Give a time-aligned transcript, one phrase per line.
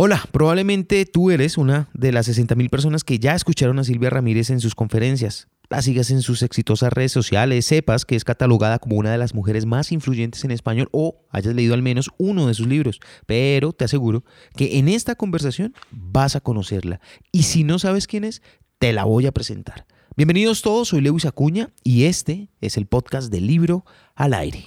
[0.00, 4.48] Hola, probablemente tú eres una de las 60.000 personas que ya escucharon a Silvia Ramírez
[4.50, 5.48] en sus conferencias.
[5.70, 9.34] La sigas en sus exitosas redes sociales, sepas que es catalogada como una de las
[9.34, 13.72] mujeres más influyentes en español o hayas leído al menos uno de sus libros, pero
[13.72, 14.22] te aseguro
[14.54, 17.00] que en esta conversación vas a conocerla
[17.32, 18.40] y si no sabes quién es,
[18.78, 19.84] te la voy a presentar.
[20.16, 23.84] Bienvenidos todos, soy Lewis Acuña y este es el podcast del libro
[24.14, 24.64] al aire.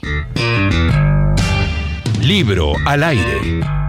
[2.21, 3.80] Libro al aire.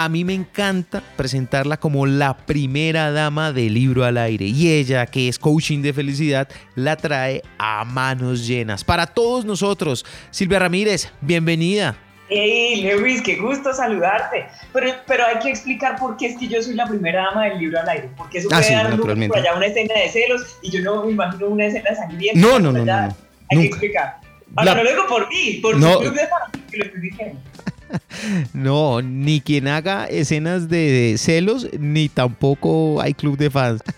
[0.00, 5.04] A mí me encanta presentarla como la primera dama del libro al aire y ella,
[5.06, 8.84] que es coaching de felicidad, la trae a manos llenas.
[8.84, 11.96] Para todos nosotros, Silvia Ramírez, bienvenida.
[12.28, 14.46] Hey, Lewis, qué gusto saludarte.
[14.72, 17.58] Pero, pero hay que explicar por qué es que yo soy la primera dama del
[17.58, 18.08] libro al aire.
[18.16, 21.06] Porque eso Ah, puede sí, dar por allá una escena de celos y yo no
[21.06, 22.38] me imagino una escena sangrienta.
[22.40, 23.00] No, no, no, ¿verdad?
[23.02, 23.66] no, no, Hay que nunca.
[23.68, 24.20] explicar.
[24.54, 25.94] Ahora, La- no lo digo por mí, por No.
[25.94, 27.40] su club de fans, que lo estoy diciendo.
[28.52, 33.82] No, ni quien haga escenas de celos, ni tampoco hay club de fans.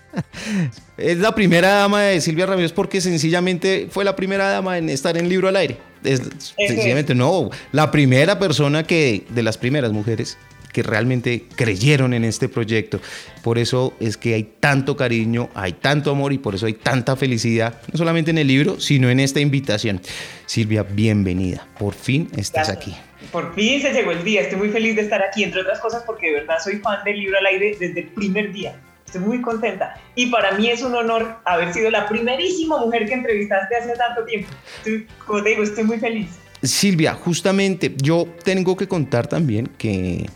[0.97, 5.17] Es la primera dama de Silvia Ramírez porque sencillamente fue la primera dama en estar
[5.17, 5.79] en libro al aire.
[6.05, 6.21] Es,
[6.59, 10.37] sencillamente no, la primera persona que, de las primeras mujeres
[10.75, 13.01] que realmente creyeron en este proyecto.
[13.43, 17.17] Por eso es que hay tanto cariño, hay tanto amor y por eso hay tanta
[17.17, 20.01] felicidad, no solamente en el libro, sino en esta invitación.
[20.47, 21.67] Silvia, bienvenida.
[21.79, 22.77] Por fin estás Gracias.
[22.77, 23.10] aquí.
[23.33, 24.41] Por fin se llegó el día.
[24.43, 27.19] Estoy muy feliz de estar aquí, entre otras cosas porque de verdad soy fan del
[27.19, 28.81] libro al aire desde el primer día.
[29.07, 29.95] Estoy muy contenta.
[30.15, 34.25] Y para mí es un honor haber sido la primerísima mujer que entrevistaste hace tanto
[34.25, 34.49] tiempo.
[34.79, 36.29] Estoy- como te digo, estoy muy feliz.
[36.63, 40.27] Silvia, justamente yo tengo que contar también que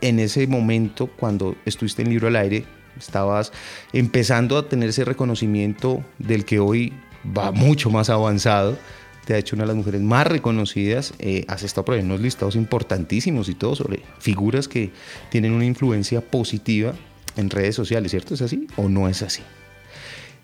[0.00, 2.64] en ese momento, cuando estuviste en Libro al Aire,
[2.98, 3.52] estabas
[3.92, 6.92] empezando a tener ese reconocimiento del que hoy
[7.36, 8.78] va mucho más avanzado.
[9.26, 11.14] Te ha hecho una de las mujeres más reconocidas.
[11.18, 14.90] eh, has estado por ahí en unos listados importantísimos y todo sobre figuras que
[15.30, 16.94] tienen una influencia positiva
[17.36, 18.34] en redes sociales, ¿cierto?
[18.34, 19.42] ¿Es así o no es así?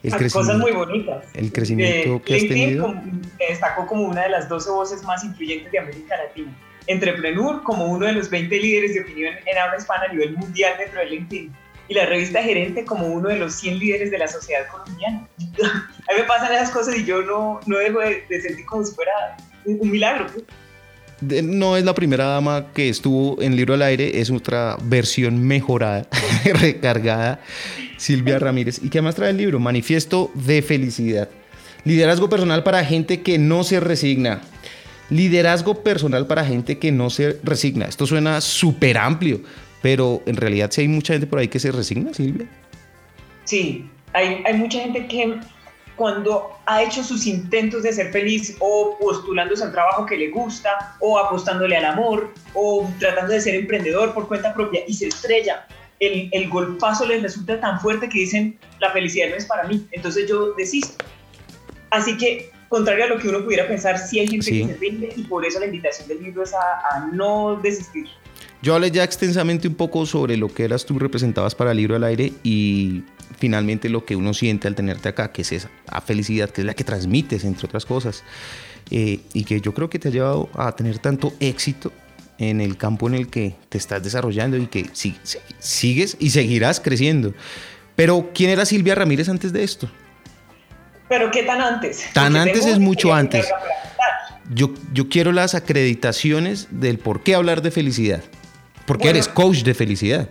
[0.05, 1.25] El Cosas muy bonitas.
[1.35, 2.87] el crecimiento Eh, que has LinkedIn tenido.
[2.87, 3.03] como-
[3.49, 6.57] destacó como una de las 12 voces más influyentes de América Latina.
[6.87, 10.75] Entrepreneur como uno de los 20 líderes de opinión en habla hispana a nivel mundial
[10.79, 11.53] dentro de LinkedIn.
[11.89, 15.27] Y la revista Gerente como uno de los 100 líderes de la sociedad colombiana.
[15.39, 18.95] A mí me pasan esas cosas y yo no, no dejo de, sentir como si
[18.95, 19.13] fuera
[19.65, 20.27] un, milagro.
[21.21, 26.07] No es la primera dama que estuvo en Libro al Aire, es otra versión mejorada,
[26.45, 27.41] recargada,
[27.97, 28.81] Silvia Ramírez.
[28.83, 29.59] ¿Y qué más trae el libro?
[29.59, 31.29] Manifiesto de felicidad.
[31.85, 34.43] Liderazgo personal para gente que no se resigna.
[35.11, 37.87] Liderazgo personal para gente que no se resigna.
[37.87, 39.41] Esto suena súper amplio,
[39.83, 42.47] pero en realidad sí hay mucha gente por ahí que se resigna, Silvia.
[43.45, 45.39] Sí, hay, hay mucha gente que
[45.97, 50.97] cuando ha hecho sus intentos de ser feliz o postulándose al trabajo que le gusta
[51.01, 55.67] o apostándole al amor o tratando de ser emprendedor por cuenta propia y se estrella,
[55.99, 59.85] el, el golpazo les resulta tan fuerte que dicen la felicidad no es para mí,
[59.91, 61.05] entonces yo desisto.
[61.91, 64.61] Así que, contrario a lo que uno pudiera pensar, sí hay gente Sí.
[64.67, 66.59] que se rinde y por eso la invitación del libro es a,
[66.93, 68.07] a no desistir.
[68.61, 72.03] Yo hablé ya extensamente un poco sobre lo que eras tú representabas para Libro al
[72.05, 73.05] Aire y
[73.39, 75.71] finalmente lo que uno siente al tenerte acá, que es esa
[76.05, 78.25] felicidad, que es la que transmites, entre otras cosas,
[78.91, 81.93] eh, y que yo creo que te ha llevado a tener tanto éxito
[82.39, 86.31] en el campo en el que te estás desarrollando y que si- si- sigues y
[86.31, 87.35] seguirás creciendo.
[87.95, 89.89] Pero, ¿quién era Silvia Ramírez antes de esto?
[91.09, 92.05] Pero ¿qué tan antes?
[92.13, 93.47] Tan Porque antes es mucho antes.
[94.53, 98.23] Yo, yo quiero las acreditaciones del por qué hablar de felicidad.
[98.89, 99.19] Porque Bueno.
[99.19, 100.29] eres coach de felicidad.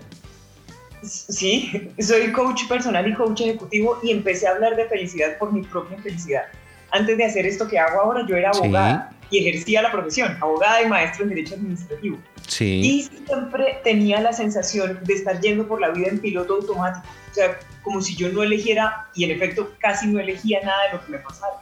[1.04, 5.62] Sí, soy coach personal y coach ejecutivo y empecé a hablar de felicidad por mi
[5.62, 6.44] propia felicidad.
[6.90, 8.60] Antes de hacer esto que hago ahora, yo era Sí.
[8.64, 12.18] abogada y ejercía la profesión, abogada y maestra en Derecho Administrativo.
[12.48, 12.82] Sí.
[12.84, 17.34] Y siempre tenía la sensación de estar yendo por la vida en piloto automático, o
[17.34, 21.06] sea, como si yo no eligiera, y en efecto casi no elegía nada de lo
[21.06, 21.62] que me pasaba.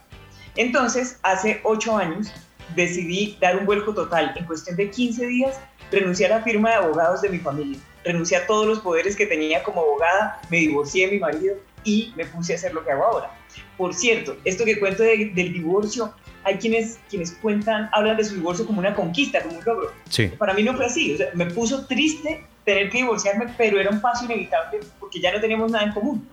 [0.55, 2.31] Entonces, hace ocho años,
[2.75, 4.33] decidí dar un vuelco total.
[4.35, 5.59] En cuestión de 15 días,
[5.91, 9.25] renuncié a la firma de abogados de mi familia, renuncié a todos los poderes que
[9.25, 12.91] tenía como abogada, me divorcié de mi marido y me puse a hacer lo que
[12.91, 13.29] hago ahora.
[13.77, 16.13] Por cierto, esto que cuento de- del divorcio,
[16.43, 19.91] hay quienes, quienes cuentan, hablan de su divorcio como una conquista, como un logro.
[20.09, 20.27] Sí.
[20.27, 23.89] Para mí no fue así, o sea, me puso triste tener que divorciarme, pero era
[23.91, 26.27] un paso inevitable porque ya no teníamos nada en común.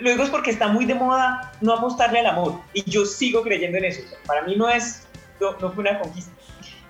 [0.00, 3.42] Lo digo es porque está muy de moda no apostarle al amor y yo sigo
[3.42, 4.02] creyendo en eso.
[4.04, 5.06] o sea, para mí no es,
[5.40, 6.30] no, no fue una conquista.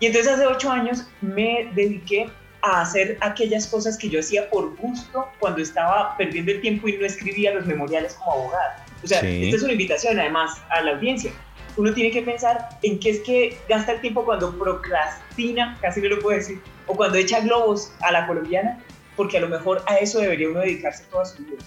[0.01, 2.31] Y entonces hace ocho años me dediqué
[2.63, 6.97] a hacer aquellas cosas que yo hacía por gusto cuando estaba perdiendo el tiempo y
[6.97, 8.85] no escribía los memoriales como abogada.
[9.03, 9.45] O sea, Sí.
[9.45, 11.33] esta es una invitación además a la audiencia.
[11.77, 16.09] Uno tiene que pensar en qué es que gasta el tiempo cuando procrastina, casi no
[16.09, 18.79] lo puedo decir, o cuando echa globos a la colombiana
[19.17, 21.59] porque a lo mejor a eso debería uno dedicarse toda su vida.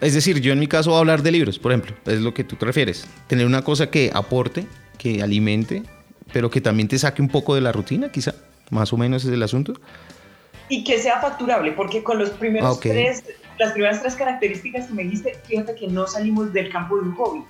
[0.00, 2.34] Es decir, yo en mi caso voy a hablar de libros, por ejemplo, es lo
[2.34, 3.06] que tú te refieres.
[3.26, 4.66] Tener una cosa que aporte,
[4.98, 5.82] que alimente,
[6.32, 8.34] pero que también te saque un poco de la rutina, quizá.
[8.70, 9.72] Más o menos es el asunto.
[10.68, 12.82] Y que sea facturable, porque con los primeros Ok.
[12.82, 13.24] tres,
[13.58, 17.14] las primeras tres características que me dijiste, fíjate que no salimos del campo de un
[17.14, 17.44] hobby.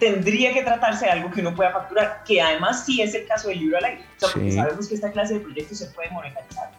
[0.00, 3.48] Tendría que tratarse de algo que uno pueda facturar, que además sí es el caso
[3.48, 4.02] del libro al aire.
[4.16, 4.56] O sea, porque Sí.
[4.56, 6.72] sabemos que esta clase de proyectos se puede monetizar.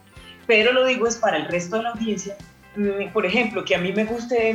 [0.46, 2.36] Pero lo digo es para el resto de la audiencia.
[2.76, 4.54] mm, Por ejemplo, que a mí me guste,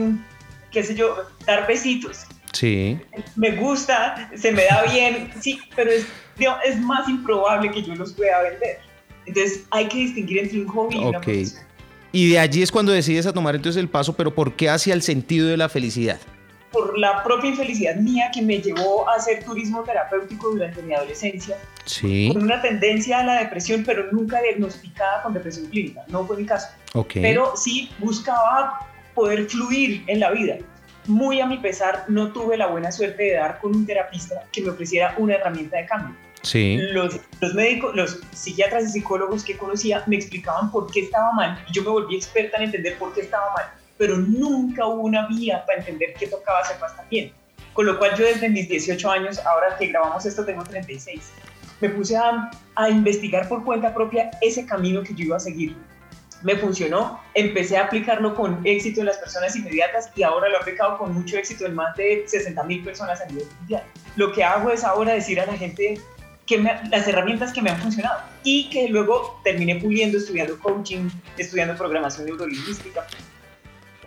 [0.70, 1.16] qué sé yo,
[1.46, 2.26] dar besitos.
[2.52, 3.00] Sí.
[3.34, 6.06] Me gusta, se me da bien, sí, pero es,
[6.64, 8.78] es más improbable que yo los pueda vender.
[9.26, 11.64] Entonces hay que distinguir entre un hobby y una profesión.
[12.12, 14.94] Y de allí es cuando decides a tomar entonces el paso, pero ¿por qué hacia
[14.94, 16.18] el sentido de la felicidad?
[16.72, 21.58] por la propia infelicidad mía que me llevó a hacer turismo terapéutico durante mi adolescencia,
[21.84, 22.30] Sí.
[22.32, 26.46] con una tendencia a la depresión, pero nunca diagnosticada con depresión clínica, no fue mi
[26.46, 27.14] caso, Ok.
[27.14, 30.58] pero sí buscaba poder fluir en la vida.
[31.08, 34.60] Muy a mi pesar, no tuve la buena suerte de dar con un terapista que
[34.62, 36.14] me ofreciera una herramienta de cambio.
[36.42, 36.78] Sí.
[36.92, 41.62] Los, los médicos, los psiquiatras y psicólogos que conocía me explicaban por qué estaba mal
[41.68, 43.66] y yo me volví experta en entender por qué estaba mal,
[43.98, 47.32] pero nunca hubo una vía para entender qué tocaba hacer para estar bien.
[47.74, 51.30] Con lo cual yo desde mis 18 años, ahora que grabamos esto tengo 36,
[51.80, 55.76] me puse a, a investigar por cuenta propia ese camino que yo iba a seguir.
[56.42, 60.58] Me funcionó, empecé a aplicarlo con éxito en las personas inmediatas y ahora lo he
[60.58, 63.84] aplicado con mucho éxito en más de 60 mil personas a nivel mundial.
[64.16, 66.00] Lo que hago es ahora decir a la gente
[66.50, 71.08] que me- las herramientas que me han funcionado y que luego terminé puliendo estudiando coaching,
[71.38, 73.06] estudiando programación neurolingüística.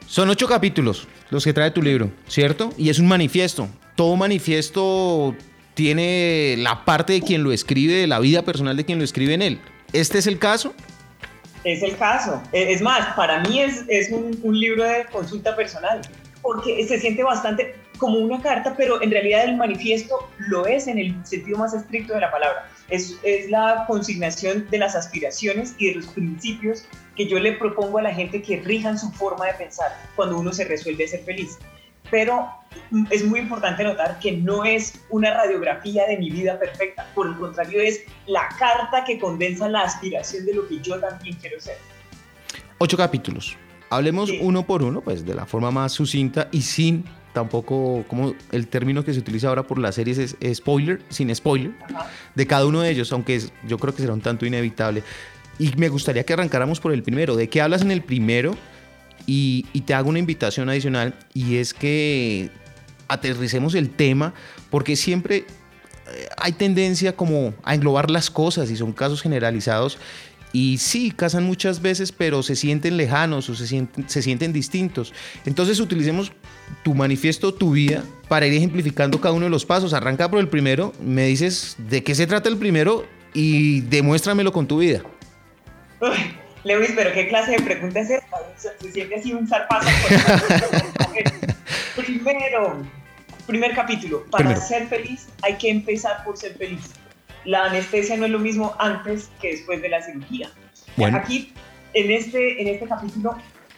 [0.06, 2.72] Son ocho capítulos los que trae tu libro, ¿cierto?
[2.78, 3.70] Y es un manifiesto.
[3.96, 5.34] Todo manifiesto
[5.74, 9.34] tiene la parte de quien lo escribe, de la vida personal de quien lo escribe
[9.36, 9.60] en él.
[9.94, 10.74] ¿Este es el caso?
[11.64, 12.44] Es el caso.
[12.52, 16.02] E- Es más, para mí es, es un, un libro de consulta personal,
[16.42, 20.98] porque se siente bastante como una carta, pero en realidad el manifiesto lo es en
[20.98, 22.68] el sentido más estricto de la palabra.
[22.90, 26.86] Es, es la consignación de las aspiraciones y de los principios
[27.16, 30.52] que yo le propongo a la gente que rijan su forma de pensar cuando uno
[30.52, 31.58] se resuelve a ser feliz.
[32.12, 32.46] Pero
[33.10, 37.38] es muy importante notar que no es una radiografía de mi vida perfecta, por el
[37.38, 41.78] contrario es la carta que condensa la aspiración de lo que yo también quiero ser.
[42.80, 43.56] Ocho capítulos.
[43.90, 44.40] Hablemos Sí.
[44.42, 49.04] uno por uno, pues de la forma más sucinta y sin tampoco, como el término
[49.04, 52.10] que se utiliza ahora por las series es, spoiler, sin spoiler, Ajá.
[52.36, 55.04] de cada uno de ellos, aunque es- yo creo que será un tanto inevitable.
[55.60, 57.36] Y me gustaría que arrancáramos por el primero.
[57.36, 58.56] ¿De qué hablas en el primero?
[59.26, 62.50] Y, y te hago una invitación adicional y es que
[63.08, 64.34] aterricemos el tema
[64.70, 69.98] porque siempre eh, hay tendencia como a englobar las cosas y son casos generalizados
[70.52, 75.12] y sí, casan muchas veces, pero se sienten lejanos o se sienten, se sienten distintos.
[75.46, 76.32] Entonces utilicemos
[76.84, 79.94] tu manifiesto, tu vida, para ir ejemplificando cada uno de los pasos.
[79.94, 84.68] Arranca por el primero, me dices de qué se trata el primero y demuéstramelo con
[84.68, 85.02] tu vida.
[86.02, 86.10] Uy,
[86.64, 88.38] Lewis, pero ¿qué clase de pregunta es esta?
[88.58, 89.90] Se, siente así un zarpazo.
[91.08, 91.24] por-
[91.96, 92.82] Primero,
[93.46, 94.24] primer capítulo.
[94.32, 94.66] Para Primero.
[94.66, 96.92] ser feliz hay que empezar por ser feliz.
[97.46, 100.50] La anestesia no es lo mismo antes que después de la cirugía.
[100.96, 101.18] Bueno.
[101.18, 101.54] Aquí,
[101.94, 103.36] en este, en este capítulo,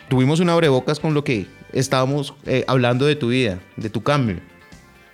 [0.07, 4.39] Tuvimos una abrebocas con lo que estábamos eh, hablando de tu vida, de tu cambio.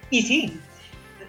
[0.09, 0.59] Y sí,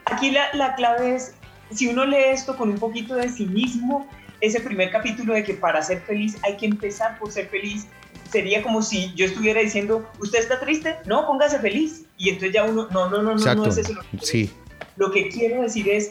[0.05, 1.35] aquí la, la clave es,
[1.73, 4.07] si uno lee esto con un poquito de cinismo,
[4.41, 7.87] ese primer capítulo de que para ser feliz hay que empezar por ser feliz,
[8.31, 10.97] sería como si yo estuviera diciendo, ¿usted está triste?
[11.07, 12.05] No, póngase feliz.
[12.19, 13.63] Y entonces ya uno, no, no, no, no, Exacto.
[13.63, 14.51] no es eso lo que quiero Sí.
[14.97, 16.11] Lo que quiero decir es,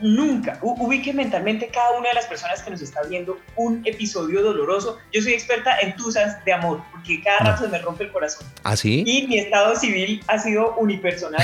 [0.00, 4.98] nunca, ubique mentalmente cada una de las personas que nos está viendo un episodio doloroso.
[5.12, 8.46] Yo soy experta en tusas de amor, porque cada rato se me rompe el corazón.
[8.62, 9.04] ¿Así?
[9.06, 11.42] Y mi estado civil ha sido unipersonal.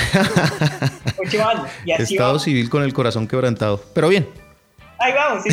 [1.17, 1.67] Ocho años.
[1.85, 2.43] Y así Estado vamos.
[2.43, 3.81] civil con el corazón quebrantado.
[3.93, 4.27] Pero bien.
[4.99, 5.49] Ahí vamos, sí.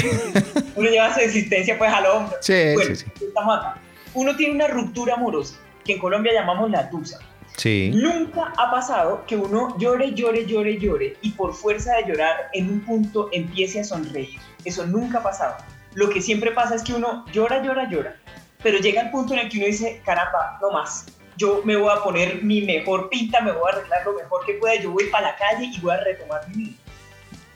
[0.74, 2.34] Uno lleva su existencia pues al hombro.
[2.40, 3.24] Sí, Bueno, sí, sí.
[3.26, 3.76] estamos acá.
[4.14, 7.18] Uno tiene una ruptura amorosa, que en Colombia llamamos la tusa.
[7.56, 7.90] Sí.
[7.94, 12.68] Nunca ha pasado que uno llore, llore, llore, llore y por fuerza de llorar en
[12.70, 14.40] un punto empiece a sonreír.
[14.64, 15.56] Eso nunca ha pasado.
[15.94, 18.16] Lo que siempre pasa es que uno llora, llora, llora,
[18.62, 21.06] pero llega el punto en el que uno dice, caramba, no más.
[21.36, 24.54] Yo me voy a poner mi mejor pinta, me voy a arreglar lo mejor que
[24.54, 26.76] pueda, yo voy para la calle y voy a retomar mi vida.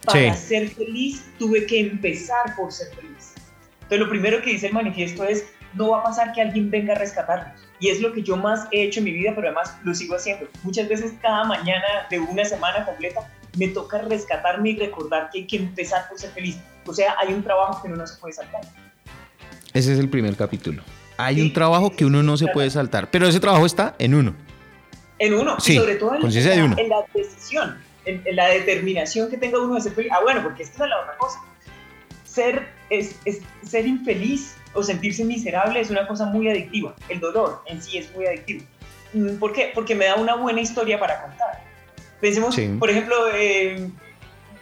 [0.05, 0.47] Para Sí.
[0.49, 3.35] ser feliz tuve que empezar por ser feliz.
[3.83, 6.95] Entonces lo primero que dice el manifiesto es, no va a pasar que alguien venga
[6.95, 7.68] a rescatarnos.
[7.81, 10.17] Y es lo que yo más he hecho en mi vida, pero además lo sigo
[10.17, 10.47] haciendo.
[10.65, 13.21] Muchas veces cada mañana de una semana completa
[13.57, 16.59] me toca rescatarme y recordar que hay que empezar por ser feliz.
[16.87, 18.63] O sea, hay un trabajo que uno no se puede saltar.
[19.75, 20.83] Ese es el primer capítulo.
[21.19, 24.35] hay un trabajo que uno no se puede saltar, pero ese trabajo está en uno.
[25.19, 26.77] En uno, Sí, y sobre todo en, en de la, uno.
[26.79, 30.11] en la decisión, en, en la determinación que tenga uno de ser feliz.
[30.15, 31.41] Ah, bueno, porque esta es la otra cosa.
[32.25, 36.95] Ser, es, es- ser infeliz o sentirse miserable es una cosa muy adictiva.
[37.09, 38.65] El dolor en sí es muy adictivo.
[39.13, 39.73] Mm, ¿Por qué?
[39.75, 41.63] Porque me da una buena historia para contar.
[42.21, 42.69] Pensemos, Sí.
[42.79, 43.91] por ejemplo, eh,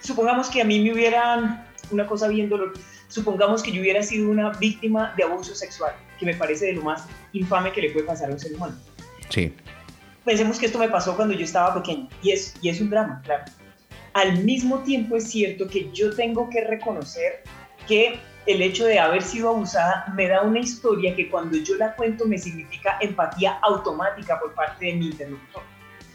[0.01, 4.31] supongamos que a mí me hubieran, una cosa bien dolorosa, supongamos que yo hubiera sido
[4.31, 8.05] una víctima de abuso sexual, que me parece de lo más infame que le puede
[8.07, 8.75] pasar a un ser humano
[9.31, 9.55] Sí.
[10.25, 13.21] pensemos que esto me pasó cuando yo estaba pequeño y es, y es un drama,
[13.25, 13.45] claro.
[14.13, 17.43] Al mismo tiempo es cierto que yo tengo que reconocer
[17.87, 21.95] que el hecho de haber sido abusada me da una historia que cuando yo la
[21.95, 25.63] cuento me significa empatía automática por parte de mi interlocutor.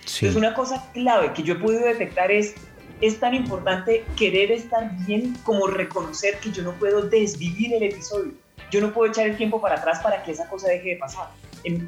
[0.06, 0.26] Sí.
[0.26, 2.56] Entonces una cosa clave que yo he podido detectar es,
[3.02, 8.32] es tan importante querer estar bien como reconocer que yo no puedo desvivir el episodio.
[8.72, 11.28] Yo no puedo echar el tiempo para atrás para que esa cosa deje de pasar,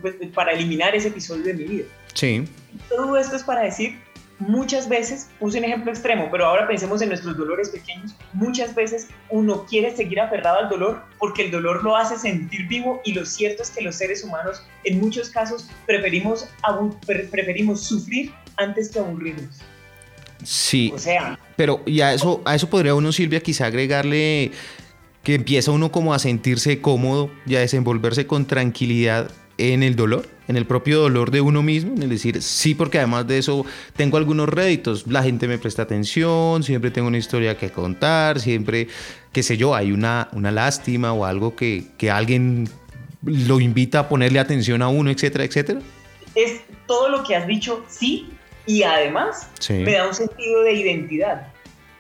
[0.01, 1.85] pues, para eliminar ese episodio de mi vida.
[2.13, 2.45] Sí.
[2.89, 3.97] Todo esto es para decir,
[4.40, 9.08] muchas veces, puse un ejemplo extremo, pero ahora pensemos en nuestros dolores pequeños, muchas veces
[9.30, 13.25] uno quiere seguir aferrado al dolor porque el dolor lo hace sentir vivo y lo
[13.25, 16.50] cierto es que los seres humanos en muchos casos preferimos,
[17.06, 19.62] preferimos sufrir antes que aburrirnos.
[20.44, 20.92] Sí.
[20.94, 24.52] O sea, Pero y a eso, a eso podría uno, Silvia, quizá agregarle
[25.24, 30.27] que empieza uno como a sentirse cómodo y a desenvolverse con tranquilidad en el dolor,
[30.48, 33.65] en el propio dolor de uno mismo, en el decir, sí, porque además de eso
[33.95, 38.88] tengo algunos réditos, la gente me presta atención, siempre tengo una historia que contar, siempre,
[39.31, 42.67] qué sé yo, hay una, una lástima o algo que, que alguien
[43.22, 45.79] lo invita a ponerle atención a uno, etcétera, etcétera.
[46.36, 48.29] es todo lo que has dicho, sí,
[48.65, 49.74] y además Sí.
[49.74, 51.48] me da un sentido de identidad.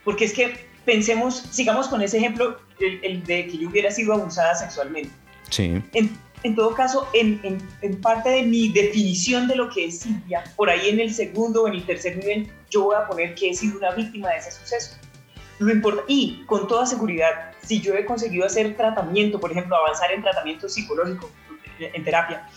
[0.03, 4.13] Porque es que pensemos, sigamos con ese ejemplo, el, el de que yo hubiera sido
[4.13, 5.09] abusada sexualmente.
[5.49, 5.81] Sí.
[5.93, 6.09] En,
[6.43, 10.43] en todo caso, en, en- en parte de mi definición de lo que es Silvia,
[10.55, 13.49] por ahí en el segundo o en el tercer nivel, yo voy a poner que
[13.49, 14.97] he sido una víctima de ese suceso.
[15.59, 20.11] Lo importa, y con toda seguridad, si yo he conseguido hacer tratamiento, por ejemplo, avanzar
[20.11, 21.29] en tratamiento psicológico,
[21.79, 22.47] en terapia,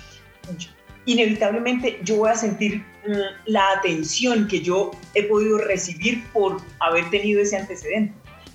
[1.05, 3.13] inevitablemente yo voy a sentir mm,
[3.47, 8.13] la atención que yo he podido recibir por haber tenido ese antecedente.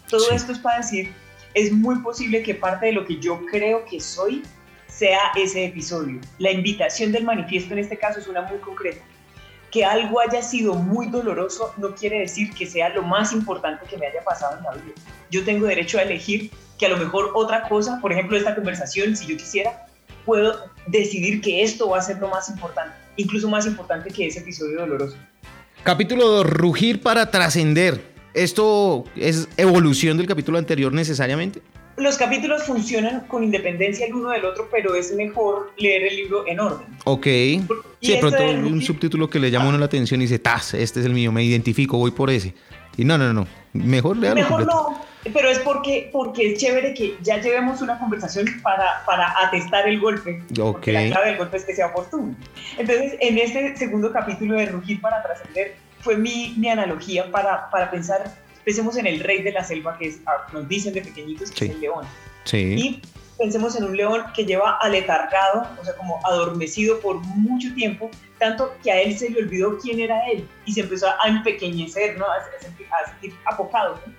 [0.09, 0.35] Todo Sí.
[0.35, 1.13] esto es para decir,
[1.53, 4.43] es muy posible que parte de lo que yo creo que soy
[5.01, 6.19] sea ese episodio.
[6.37, 9.01] La invitación del manifiesto en este caso es una muy concreta.
[9.71, 13.97] Que algo haya sido muy doloroso no quiere decir que sea lo más importante que
[13.97, 14.93] me haya pasado en la vida.
[15.31, 19.15] Yo tengo derecho a elegir que a lo mejor otra cosa, por ejemplo esta conversación,
[19.15, 19.87] si yo quisiera,
[20.23, 24.41] puedo decidir que esto va a ser lo más importante, incluso más importante que ese
[24.41, 25.17] episodio doloroso.
[25.81, 28.11] Capítulo 2, rugir para trascender.
[28.35, 31.63] ¿Esto es evolución del capítulo anterior necesariamente?
[32.01, 36.47] Los capítulos funcionan con independencia el uno del otro, pero es mejor leer el libro
[36.47, 36.87] en orden.
[37.05, 37.27] Ok.
[37.27, 37.61] Y
[38.01, 40.73] Sí, de pronto de un subtítulo que le llama uno la atención y dice, ¡tas!
[40.73, 42.53] Este es el mío, me identifico, voy por ese.
[42.97, 43.47] Y no, no, no.
[43.73, 44.89] Mejor léalo Mejor completo.
[45.25, 49.87] no, pero es porque, porque es chévere que ya llevemos una conversación para, para atestar
[49.87, 50.41] el golpe.
[50.59, 50.73] Ok.
[50.73, 52.35] Porque la clave del golpe es que sea oportuno.
[52.77, 57.91] Entonces, en este segundo capítulo de Rugir para trascender, fue mi, mi analogía para, para
[57.91, 58.23] pensar,
[58.63, 61.57] pensemos en el rey de la selva, que es, ah, nos dicen de pequeñitos, que
[61.57, 61.65] Sí.
[61.65, 62.05] es el león.
[62.45, 62.57] Sí.
[62.77, 63.01] Y
[63.37, 68.73] pensemos en un león que lleva aletargado, o sea, como adormecido por mucho tiempo, tanto
[68.83, 72.25] que a él se le olvidó quién era él y se empezó a empequeñecer, ¿no?
[72.25, 73.99] A, sentir, a sentir apocado.
[74.05, 74.13] ¿no?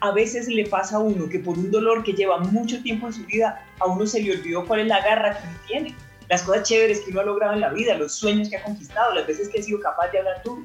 [0.00, 3.12] A veces le pasa a uno que por un dolor que lleva mucho tiempo en
[3.12, 5.94] su vida, a uno se le olvidó cuál es la garra que tiene,
[6.28, 9.14] las cosas chéveres que uno ha logrado en la vida, los sueños que ha conquistado,
[9.14, 10.62] las veces que ha sido capaz de hablar duro.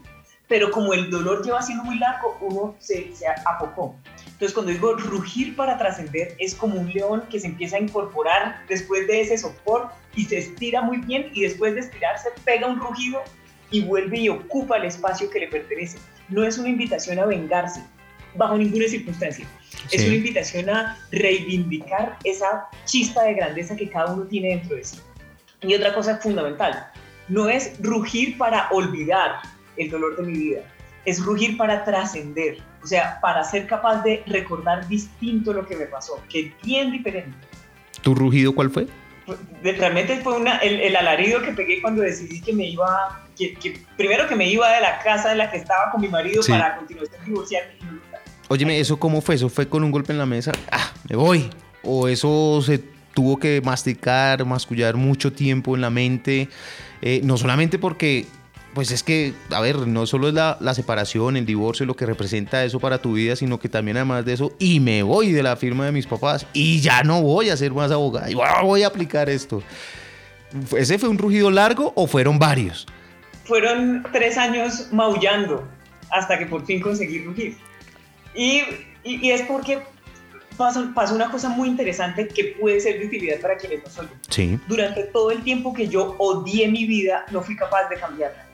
[0.49, 3.95] Pero como el dolor lleva siendo muy largo, uno se, se apocó.
[4.25, 8.63] Entonces, cuando digo rugir para trascender, es como un león que se empieza a incorporar
[8.67, 12.79] después de ese sopor y se estira muy bien y después de estirarse pega un
[12.79, 13.21] rugido
[13.71, 15.97] y vuelve y ocupa el espacio que le pertenece.
[16.29, 17.83] No es una invitación a vengarse,
[18.35, 19.45] bajo ninguna circunstancia.
[19.91, 20.07] Es Sí.
[20.07, 24.97] una invitación a reivindicar esa chispa de grandeza que cada uno tiene dentro de sí.
[25.61, 26.87] Y otra cosa fundamental,
[27.27, 29.41] no es rugir para olvidar
[29.79, 30.61] el dolor de mi vida,
[31.05, 35.85] es rugir para trascender, o sea, para ser capaz de recordar distinto lo que me
[35.85, 37.35] pasó, que es bien diferente.
[38.01, 38.87] ¿Tu rugido cuál fue?
[39.63, 43.53] De- Realmente fue una, el, el alarido que pegué cuando decidí que me iba, que,
[43.55, 46.41] que primero que me iba de la casa en la que estaba con mi marido
[46.43, 46.51] Sí.
[46.51, 47.73] para continuación divorciarme.
[48.47, 49.35] Óyeme, ¿eso cómo fue?
[49.35, 50.51] ¿Eso fue con un golpe en la mesa?
[50.71, 51.49] ¡Ah, me voy!
[51.83, 52.79] ¿O eso se
[53.13, 56.49] tuvo que masticar, mascullar mucho tiempo en la mente?
[57.01, 58.25] Eh, no solamente porque
[58.79, 62.05] pues es que, a ver, no solo es la, la separación, el divorcio, lo que
[62.05, 65.43] representa eso para tu vida, sino que también además de eso, y me voy de
[65.43, 68.83] la firma de mis papás y ya no voy a ser más abogada, y voy
[68.83, 69.61] a aplicar esto.
[70.77, 72.87] ¿Ese fue un rugido largo o fueron varios?
[73.43, 75.67] Fueron tres años maullando
[76.09, 77.57] hasta que por fin conseguí rugir.
[78.33, 78.63] Y,
[79.03, 79.79] y, es porque
[80.55, 84.09] pasó, pasó, una cosa muy interesante que puede ser de utilidad para quienes no son.
[84.29, 84.57] Sí.
[84.69, 88.48] Durante todo el tiempo que yo odié mi vida, no fui capaz de cambiarla.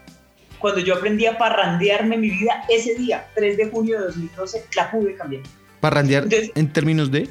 [0.65, 4.89] Cuando yo aprendí a parrandearme mi vida, ese día, 3 de junio de 2012, la
[4.89, 5.43] pude cambiar.
[5.79, 7.29] ¿Parrandear en términos de?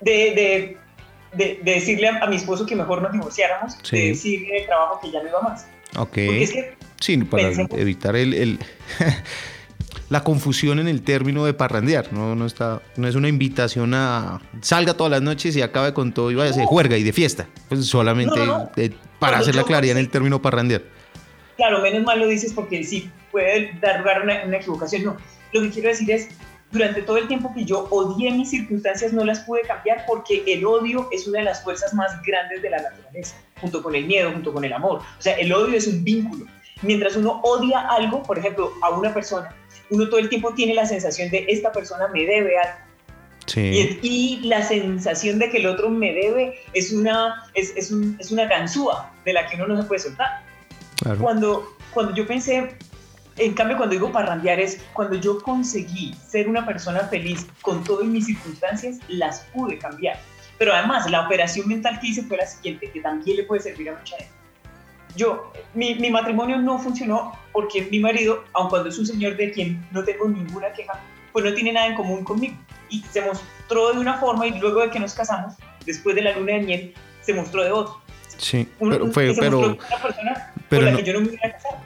[0.00, 0.78] De, de,
[1.32, 5.24] de, decirle a, mi esposo que mejor nos divorciáramos, de decirle el trabajo que ya
[5.24, 5.66] no iba más.
[5.96, 6.06] Ok.
[6.06, 8.58] Porque es que sí, para evitar el, el
[10.08, 12.12] la confusión en el término de parrandear.
[12.12, 16.14] No, no, está, no es una invitación a salga todas las noches y acabe con
[16.14, 17.48] todo y vaya a juerga y de fiesta.
[17.68, 18.38] Pues solamente
[19.18, 20.93] para hacer la claridad en el término parrandear.
[21.56, 25.04] Claro, menos mal lo dices porque sí puede dar lugar a una, una equivocación.
[25.04, 25.16] No,
[25.52, 26.28] lo que quiero decir es,
[26.74, 30.66] durante todo el tiempo que yo odié mis circunstancias no las pude cambiar porque el
[30.66, 34.32] odio es una de las fuerzas más grandes de la naturaleza, junto con el miedo,
[34.32, 34.98] junto con el amor.
[34.98, 36.46] O sea, el odio es un vínculo.
[36.82, 39.54] Mientras uno odia algo, por ejemplo, a una persona,
[39.90, 42.84] uno todo el tiempo tiene la sensación de esta persona me debe algo.
[43.46, 43.98] Sí.
[44.02, 48.32] Y, la sensación de que el otro me debe es una, es, es, un, es
[48.32, 50.43] una ganzúa de la que uno no se puede soltar.
[51.20, 52.76] Cuando, cuando yo pensé,
[53.36, 58.06] en cambio cuando digo parrandear es cuando yo conseguí ser una persona feliz con todas
[58.06, 60.18] mis circunstancias, las pude cambiar.
[60.58, 63.90] Pero además, la operación mental que hice fue la siguiente, que también le puede servir
[63.90, 64.32] a mucha gente.
[65.16, 69.52] Yo, mi, mi matrimonio no funcionó porque mi marido, aun cuando es un señor de
[69.52, 71.00] quien no tengo ninguna queja,
[71.32, 72.56] pues no tiene nada en común conmigo.
[72.88, 76.32] Y se mostró de una forma y luego de que nos casamos, después de la
[76.32, 77.94] luna de miel, se mostró de otra.
[78.36, 79.78] Sí, pero fue, pero,
[80.68, 81.00] pero la,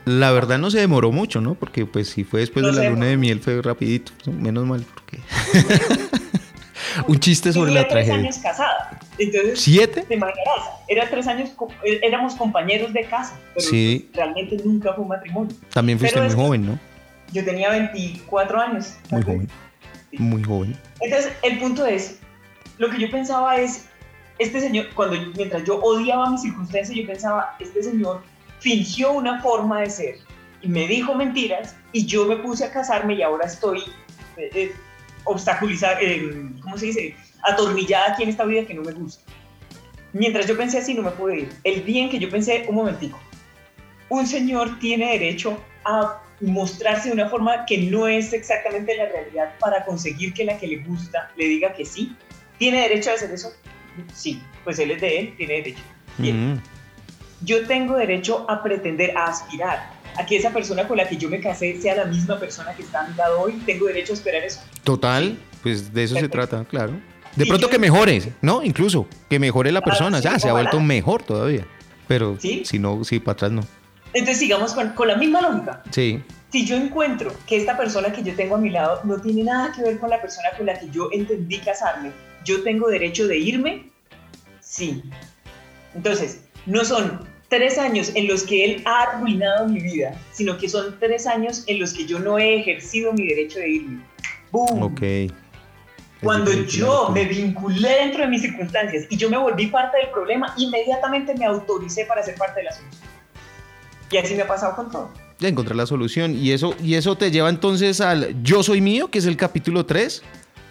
[0.05, 1.55] la verdad no se demoró mucho, ¿no?
[1.55, 5.19] Porque pues si fue después de la luna de miel fue rapidito, menos mal, porque
[7.07, 8.15] un chiste sobre la tragedia.
[8.15, 8.99] años casada.
[9.19, 10.03] Entonces, ¿Siete?
[10.03, 11.51] Te imaginarás, era tres años,
[11.85, 14.09] eh, éramos compañeros de casa, pero sí.
[14.15, 15.57] realmente nunca fue un matrimonio.
[15.73, 16.79] También fuiste muy joven, ¿no?
[17.33, 18.95] Yo tenía 24 años.
[19.11, 19.49] Muy joven.
[20.13, 20.77] Muy joven.
[21.01, 22.19] Entonces, el punto es,
[22.79, 23.87] lo que yo pensaba es,
[24.39, 28.23] este señor, cuando mientras yo odiaba mis circunstancias, yo pensaba, este señor
[28.61, 30.17] fingió una forma de ser
[30.63, 33.81] y me dijo mentiras y yo me puse a casarme y ahora estoy
[34.37, 34.73] eh, eh,
[35.25, 37.17] obstaculizada, eh, ¿cómo se dice?
[37.43, 39.23] Atornillada aquí en esta vida que no me gusta.
[40.13, 41.49] Mientras yo pensé así, no me pude ir.
[41.65, 43.19] El día en que yo pensé, un momentico,
[44.09, 49.55] un señor tiene derecho a mostrarse de una forma que no es exactamente la realidad
[49.59, 52.17] para conseguir que la que le gusta le diga que sí.
[52.59, 53.53] ¿Tiene derecho a hacer eso?
[54.15, 55.83] Sí, pues él es de él, tiene derecho.
[56.17, 56.55] Bien.
[56.55, 56.63] Mm.
[57.43, 61.29] Yo tengo derecho a pretender, a aspirar a que esa persona con la que yo
[61.29, 63.53] me casé sea la misma persona que está a mi lado hoy.
[63.65, 64.61] ¿Tengo derecho a esperar eso?
[64.83, 66.95] Total, pues de eso se trata, claro.
[67.37, 68.63] De pronto que mejore, ¿no?
[68.65, 71.67] Incluso, que mejore la persona, ya, se ha vuelto mejor todavía.
[72.09, 73.63] Pero si no, sí, para atrás no.
[74.13, 75.83] Entonces sigamos con, con la misma lógica.
[75.91, 76.23] Sí.
[76.51, 79.71] Si yo encuentro que esta persona que yo tengo a mi lado no tiene nada
[79.71, 82.11] que ver con la persona con la que yo entendí casarme,
[82.49, 83.91] ¿yo tengo derecho de irme?
[84.61, 85.03] Sí.
[85.95, 90.69] Entonces, no son tres años en los que él ha arruinado mi vida, sino que
[90.69, 94.03] son tres años en los que yo no he ejercido mi derecho de irme.
[94.51, 94.83] ¡Boom!
[94.83, 95.03] Ok.
[96.23, 100.53] Cuando yo me vinculé dentro de mis circunstancias y yo me volví parte del problema,
[100.57, 103.03] inmediatamente me autoricé para ser parte de la solución.
[104.11, 105.11] Y así me ha pasado con todo.
[105.39, 106.35] Ya encontré la solución.
[106.35, 109.87] Y eso, y eso te lleva entonces al Yo soy mío, que es el capítulo
[109.87, 110.23] 3.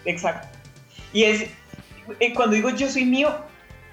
[0.06, 0.48] Exacto.
[1.14, 1.46] Y es,
[2.20, 3.30] eh, cuando digo yo soy mío,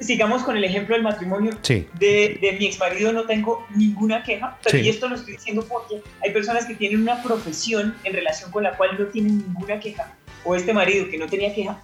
[0.00, 1.56] sigamos con el ejemplo del matrimonio.
[1.98, 5.64] De, de, mi ex marido, no tengo ninguna queja, pero y esto lo estoy diciendo
[5.68, 9.80] porque hay personas que tienen una profesión en relación con la cual no tienen ninguna
[9.80, 11.80] queja, o este marido que no tenía queja,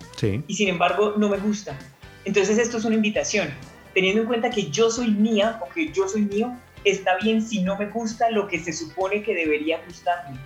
[0.46, 1.76] y sin embargo no me gusta.
[2.24, 3.48] Entonces esto es una invitación,
[3.94, 7.62] teniendo en cuenta que yo soy mía o que yo soy mío, está bien si
[7.62, 10.38] no me gusta lo que se supone que debería gustarme.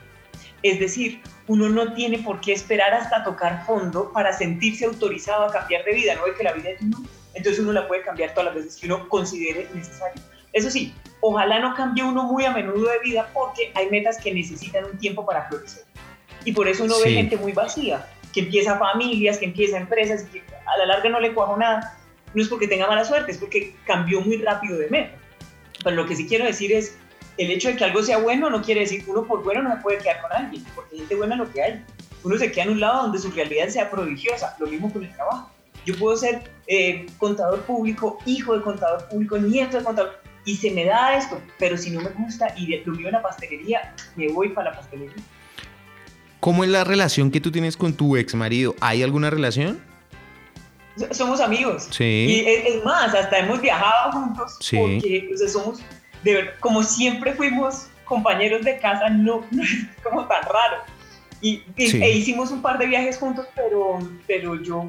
[0.65, 5.53] Es decir, uno no tiene por qué esperar hasta tocar fondo para sentirse autorizado a
[5.53, 8.31] cambiar de vida, no es que la vida es uno entonces uno la puede cambiar
[8.33, 10.23] todas las veces que uno considere necesario.
[10.53, 14.33] Eso sí, ojalá no cambie uno muy a menudo de vida porque hay metas que
[14.33, 15.85] necesitan un tiempo para florecer.
[16.45, 20.39] Y por eso uno ve gente muy vacía, que empieza familias, que empieza empresas y
[20.39, 21.99] que a la larga no le cuajo nada.
[22.35, 25.17] No es porque tenga mala suerte, es porque cambió muy rápido de meta.
[25.83, 26.97] Pero lo que sí quiero decir es,
[27.37, 29.75] el hecho de que algo sea bueno no quiere decir que uno por bueno no
[29.75, 31.85] se puede quedar con alguien, porque gente buena es lo que hay.
[32.23, 35.13] Uno se queda en un lado donde su realidad sea prodigiosa, lo mismo con el
[35.13, 35.51] trabajo.
[35.85, 40.71] Yo puedo ser eh, contador público, hijo de contador público, nieto de contador, y se
[40.71, 44.29] me da esto, pero si no me gusta y lo mío en la pastelería, me
[44.29, 45.23] voy para la pastelería.
[46.41, 48.75] ¿Cómo es la relación que tú tienes con tu ex marido?
[48.81, 49.83] ¿Hay alguna relación?
[51.11, 51.89] Somos amigos.
[51.91, 52.27] Sí.
[52.29, 54.57] Y es, más, hasta hemos viajado juntos.
[54.61, 54.77] Sí.
[54.77, 55.81] Porque o sea, somos,
[56.25, 60.83] de como siempre fuimos compañeros de casa, no, es como tan raro.
[61.41, 64.89] Y, e hicimos un par de viajes juntos, pero, pero yo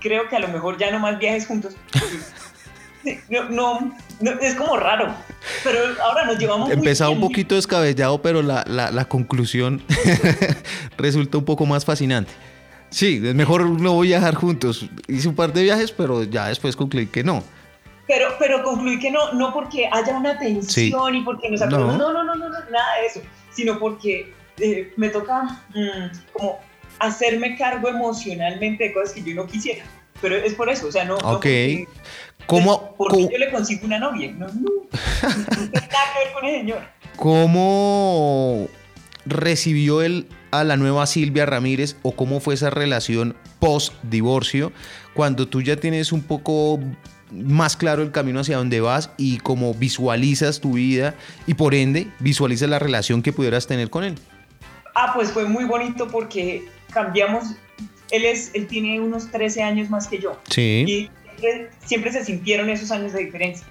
[0.00, 1.74] creo que a lo mejor ya no más viajes juntos.
[3.50, 5.14] no, no, es como raro.
[5.62, 6.70] Pero ahora nos llevamos.
[6.70, 9.82] Empezaba un poquito descabellado, pero la, la, conclusión
[10.98, 12.32] resulta un poco más fascinante.
[12.90, 14.86] Sí, es mejor no viajar juntos.
[15.08, 17.42] Hice un par de viajes, pero ya después concluí que no.
[18.06, 22.12] Pero, pero concluí que no, no porque haya una tensión y porque nos acordemos, no.
[22.12, 25.42] no, no, no, no, nada de eso, sino porque eh, me toca
[25.74, 26.60] mm, como
[26.98, 29.84] hacerme cargo emocionalmente de cosas que yo no quisiera.
[30.20, 31.16] Pero es por eso, o sea, no.
[31.16, 31.46] Ok.
[32.46, 34.32] ¿Cómo, porque yo le consigo una novia?
[34.32, 34.52] No, no.
[34.52, 36.82] No tiene nada que ver con el señor.
[37.16, 38.68] ¿Cómo
[39.26, 44.72] recibió él a la nueva Silvia Ramírez o cómo fue esa relación post divorcio
[45.14, 46.78] cuando tú ya tienes un poco
[47.30, 51.14] más claro el camino hacia dónde vas y cómo visualizas tu vida
[51.46, 54.14] y por ende visualizas la relación que pudieras tener con él?
[54.94, 57.54] Ah, pues fue muy bonito porque cambiamos,
[58.10, 60.40] él, es, él tiene unos 13 años más que yo.
[60.48, 60.84] Sí.
[60.86, 61.10] Y
[61.84, 63.66] siempre, se sintieron esos años de diferencia.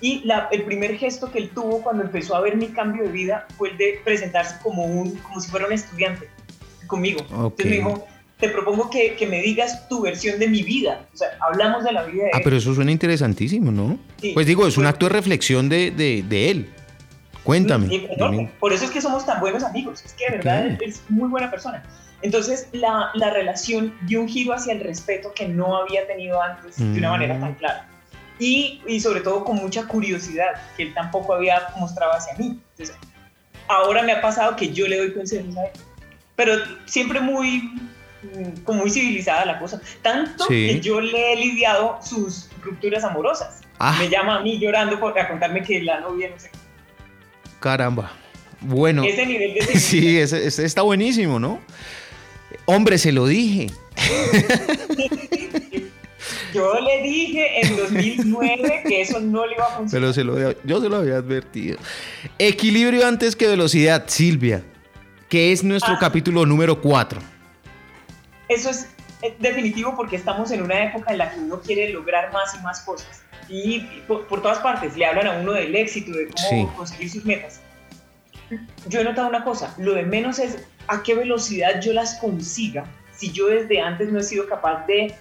[0.00, 3.10] Y la, el primer gesto que él tuvo cuando empezó a ver mi cambio de
[3.10, 6.28] vida fue el de presentarse como, un, como si fuera un estudiante
[6.86, 7.20] conmigo.
[7.28, 8.06] Entonces me dijo,
[8.38, 11.06] te propongo que, que, me digas tu versión de mi vida.
[11.12, 13.98] O sea, hablamos de la vida de Ah, pero eso suena interesantísimo, ¿no?
[14.34, 16.70] pues digo, es un acto de reflexión de, de, de él.
[17.42, 18.50] Cuéntame.
[18.60, 20.04] por eso es que somos tan buenos amigos.
[20.04, 21.82] Es que de verdad es muy buena persona.
[22.20, 26.76] Entonces, la, la, relación dio un giro hacia el respeto que no había tenido antes
[26.76, 27.54] de una manera tan mm.
[27.54, 27.88] clara.
[28.38, 32.60] Y, y, sobre todo con mucha curiosidad que él tampoco había mostrado hacia mí.
[32.72, 32.96] Entonces,
[33.68, 35.72] ahora me ha pasado que yo le doy consejos a él.
[36.36, 36.54] Pero
[36.86, 37.88] siempre muy, mm,
[38.64, 39.80] como muy civilizada la cosa.
[40.02, 43.60] Tanto que yo le he lidiado sus rupturas amorosas.
[43.78, 43.96] Ah.
[43.98, 46.50] Me llama a mí llorando por, a contarme que la novia no sé.
[47.60, 48.12] Caramba.
[48.60, 49.04] Bueno.
[49.04, 51.60] Ese nivel de Sí, ese, ese está buenísimo, ¿no?
[52.64, 53.68] Hombre, se lo dije.
[56.54, 59.90] Yo le dije en 2009 que eso no le iba a funcionar.
[59.90, 61.78] Pero se lo, yo se lo había advertido.
[62.38, 64.64] Equilibrio antes que velocidad, Silvia,
[65.28, 65.98] que es nuestro ah.
[66.00, 67.20] capítulo número 4.
[68.48, 68.88] Eso es
[69.38, 72.80] definitivo porque estamos en una época en la que uno quiere lograr más y más
[72.80, 73.22] cosas.
[73.48, 77.60] Y por, todas partes le hablan a uno del éxito, de cómo conseguir sus metas.
[78.88, 82.84] Yo he notado una cosa, lo de menos es a qué velocidad yo las consiga
[83.18, 85.14] si yo desde antes no he sido capaz de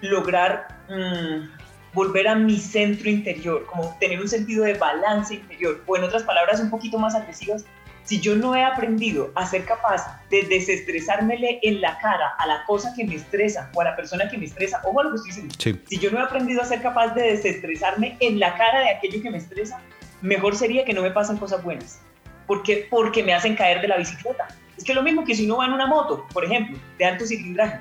[0.00, 5.96] lograr mm, volver a mi centro interior, como tener un sentido de balance interior, o
[5.96, 7.66] en otras palabras un poquito más agresivas,
[8.04, 12.64] si yo no he aprendido a ser capaz de desestresármele en la cara a la
[12.66, 15.16] cosa que me estresa o a la persona que me estresa, o a lo que
[15.16, 15.54] estoy diciendo,
[15.88, 19.22] si yo no he aprendido a ser capaz de desestresarme en la cara de aquello
[19.22, 19.80] que me estresa,
[20.20, 22.00] mejor sería que no me pasen cosas buenas,
[22.46, 25.46] porque, porque me hacen caer de la bicicleta es que es lo mismo que si
[25.46, 27.80] uno va en una moto, por ejemplo, de alto cilindraje.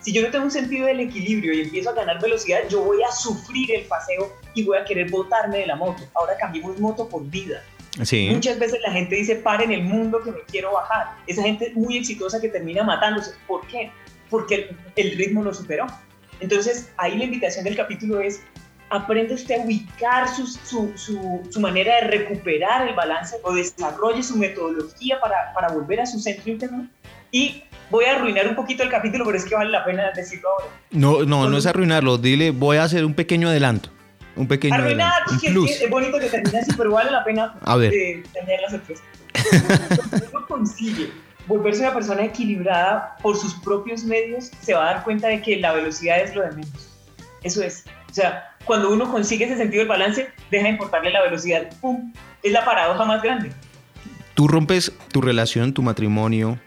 [0.00, 3.02] Si yo no tengo un sentido del equilibrio y empiezo a ganar velocidad, yo voy
[3.02, 6.02] a sufrir el paseo y voy a querer botarme de la moto.
[6.14, 7.62] Ahora cambiemos moto por vida.
[8.02, 8.30] Sí.
[8.32, 11.16] Muchas veces la gente dice, en el mundo que me quiero bajar.
[11.26, 13.32] Esa gente muy exitosa que termina matándose.
[13.46, 13.90] ¿Por qué?
[14.28, 15.86] Porque el, el ritmo lo superó.
[16.40, 18.40] Entonces, ahí la invitación del capítulo es,
[18.90, 24.36] aprende usted a ubicar su, su, su, manera de recuperar el balance o desarrolle su
[24.36, 26.88] metodología para, para, volver a su centro interno.
[27.30, 30.48] Y voy a arruinar un poquito el capítulo, pero es que vale la pena decirlo
[30.48, 30.74] ahora.
[30.90, 32.18] No, no, no es arruinarlo.
[32.18, 33.90] Dile, voy a hacer un pequeño adelanto.
[34.36, 35.66] Un pequeño Arruinar, adelanto.
[35.66, 37.92] Es, es, bonito que termine así, pero vale la pena a ver.
[37.92, 39.02] Eh, tener la sorpresa.
[40.10, 41.10] Cuando uno consigue
[41.46, 45.56] volverse una persona equilibrada por sus propios medios, se va a dar cuenta de que
[45.56, 46.88] la velocidad es lo de menos.
[47.42, 47.84] Eso es.
[48.08, 51.68] O sea, cuando uno consigue ese sentido del balance, deja de importarle la velocidad.
[51.80, 52.12] ¡Pum!
[52.42, 53.52] Es la paradoja más grande.
[54.34, 56.58] Tú rompes tu relación, tu matrimonio,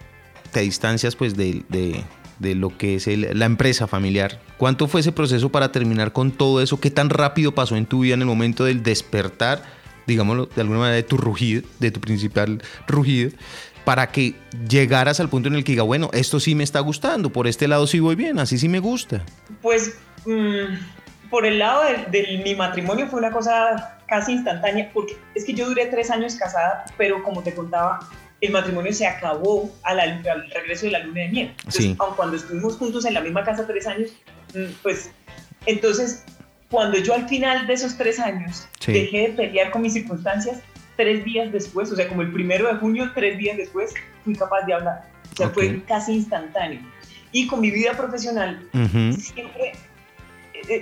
[0.52, 2.04] te distancias pues de, de,
[2.56, 4.40] lo que es la empresa familiar.
[4.58, 6.80] ¿Cuánto fue ese proceso para terminar con todo eso?
[6.80, 9.64] ¿Qué tan rápido pasó en tu vida en el momento del despertar,
[10.08, 13.32] digámoslo de alguna manera, de tu rugido, de tu principal rugido?
[13.86, 14.36] para que
[14.70, 17.68] llegaras al punto en el que diga, bueno, esto sí me está gustando, por este
[17.68, 19.24] lado sí voy bien, así sí me gusta.
[19.62, 25.44] Pues mm, por el lado de, mi matrimonio fue una cosa casi instantánea, porque es
[25.44, 28.00] que yo duré tres años casada, pero como te contaba,
[28.44, 30.22] el matrimonio se acabó al
[30.54, 31.54] regreso de la luna de miel.
[31.60, 31.96] Entonces, sí.
[31.98, 34.12] aun cuando estuvimos juntos en la misma casa tres años,
[34.54, 35.12] mm, pues
[35.66, 36.26] entonces
[36.70, 40.60] cuando yo al final de esos tres años dejé de pelear con mis circunstancias,
[40.98, 43.94] tres días después, o sea, como el primero de junio, tres días después,
[44.26, 45.10] fui capaz de hablar.
[45.32, 46.82] O sea, fue casi instantáneo.
[47.32, 48.68] Y con mi vida profesional,
[49.18, 49.78] siempre eh, eh,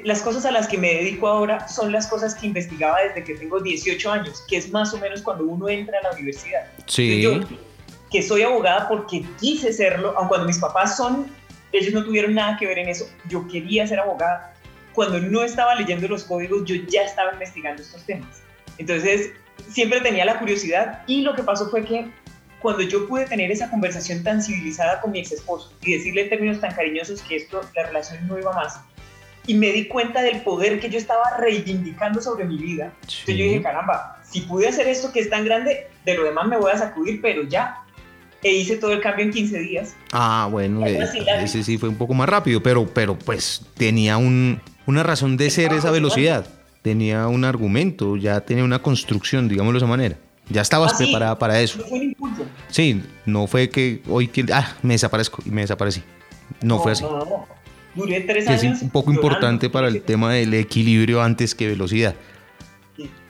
[0.04, 3.36] las cosas a las que me dedico ahora son las cosas que investigaba desde que
[3.36, 6.68] tengo 18 años, que es más o menos cuando uno entra a la universidad.
[6.86, 7.22] Sí.
[7.22, 7.40] Yo,
[8.12, 11.28] que soy abogada porque quise serlo, aun cuando mis papás son,
[11.72, 14.54] ellos no tuvieron nada que ver en eso, yo quería ser abogada.
[14.94, 18.42] Cuando no estaba leyendo los códigos, yo ya estaba investigando estos temas.
[18.78, 19.32] Entonces,
[19.70, 22.12] siempre tenía la curiosidad y lo que pasó fue que
[22.62, 26.30] cuando yo pude tener esa conversación tan civilizada con mi ex esposo y decirle en
[26.30, 28.80] términos tan cariñosos que esto, la relación no iba más,
[29.48, 33.44] y me di cuenta del poder que yo estaba reivindicando sobre mi vida, entonces yo
[33.44, 36.72] dije, caramba, si pude hacer esto que es tan grande, de lo demás me voy
[36.72, 37.78] a sacudir, pero ya.
[38.44, 39.96] E hice todo el cambio en 15 días.
[40.12, 41.00] Ah, bueno, eh,
[41.44, 45.52] ese sí fue un poco más rápido, pero, pero pues tenía un, una razón de
[45.52, 46.48] ser esa velocidad
[46.82, 50.18] tenía un argumento, ya tenía una construcción, digámoslo de esa manera.
[50.50, 51.80] Ya estabas ah, preparada para eso.
[51.80, 52.46] No fue un impulso.
[52.70, 56.04] Sí, no fue que hoy que ah, me desaparezco y me desaparecí.
[56.62, 57.04] No, fue así.
[57.04, 57.48] No,
[57.96, 58.78] Duré tres años.
[58.78, 62.16] Es un poco importante para el tema del equilibrio antes que velocidad.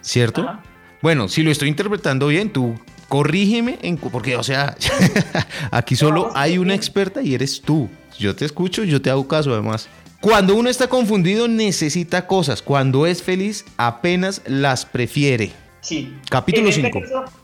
[0.01, 0.59] ¿Cierto?
[1.01, 2.75] Bueno, si lo estoy interpretando bien, tú
[3.07, 4.75] corrígeme, en, porque, o sea,
[5.71, 7.89] aquí solo hay una experta y eres tú.
[8.17, 9.89] Yo te escucho, yo te hago caso además.
[10.21, 12.61] Cuando uno está confundido necesita cosas.
[12.61, 15.51] Cuando es feliz apenas las prefiere.
[15.81, 16.15] Sí.
[16.29, 16.99] Capítulo 5.
[16.99, 17.41] Este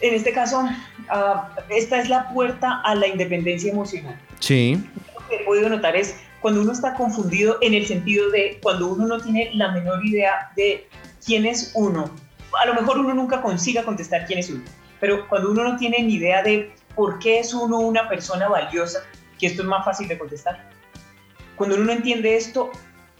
[0.00, 0.66] en este caso,
[1.10, 4.18] ah, esta es la puerta a la independencia emocional.
[4.38, 4.80] Sí.
[5.14, 8.88] Lo que he podido notar es cuando uno está confundido en el sentido de cuando
[8.88, 10.88] uno no tiene la menor idea de
[11.24, 12.10] quién es uno.
[12.60, 14.64] A lo mejor uno nunca consiga contestar quién es uno,
[14.98, 19.00] pero cuando uno no tiene ni idea de por qué es uno una persona valiosa,
[19.38, 20.70] que esto es más fácil de contestar
[21.60, 22.70] cuando uno no entiende esto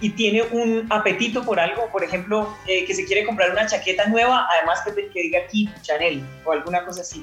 [0.00, 4.06] y tiene un apetito por algo, por ejemplo, eh, que se quiere comprar una chaqueta
[4.06, 7.22] nueva, además que, que diga aquí Chanel o alguna cosa así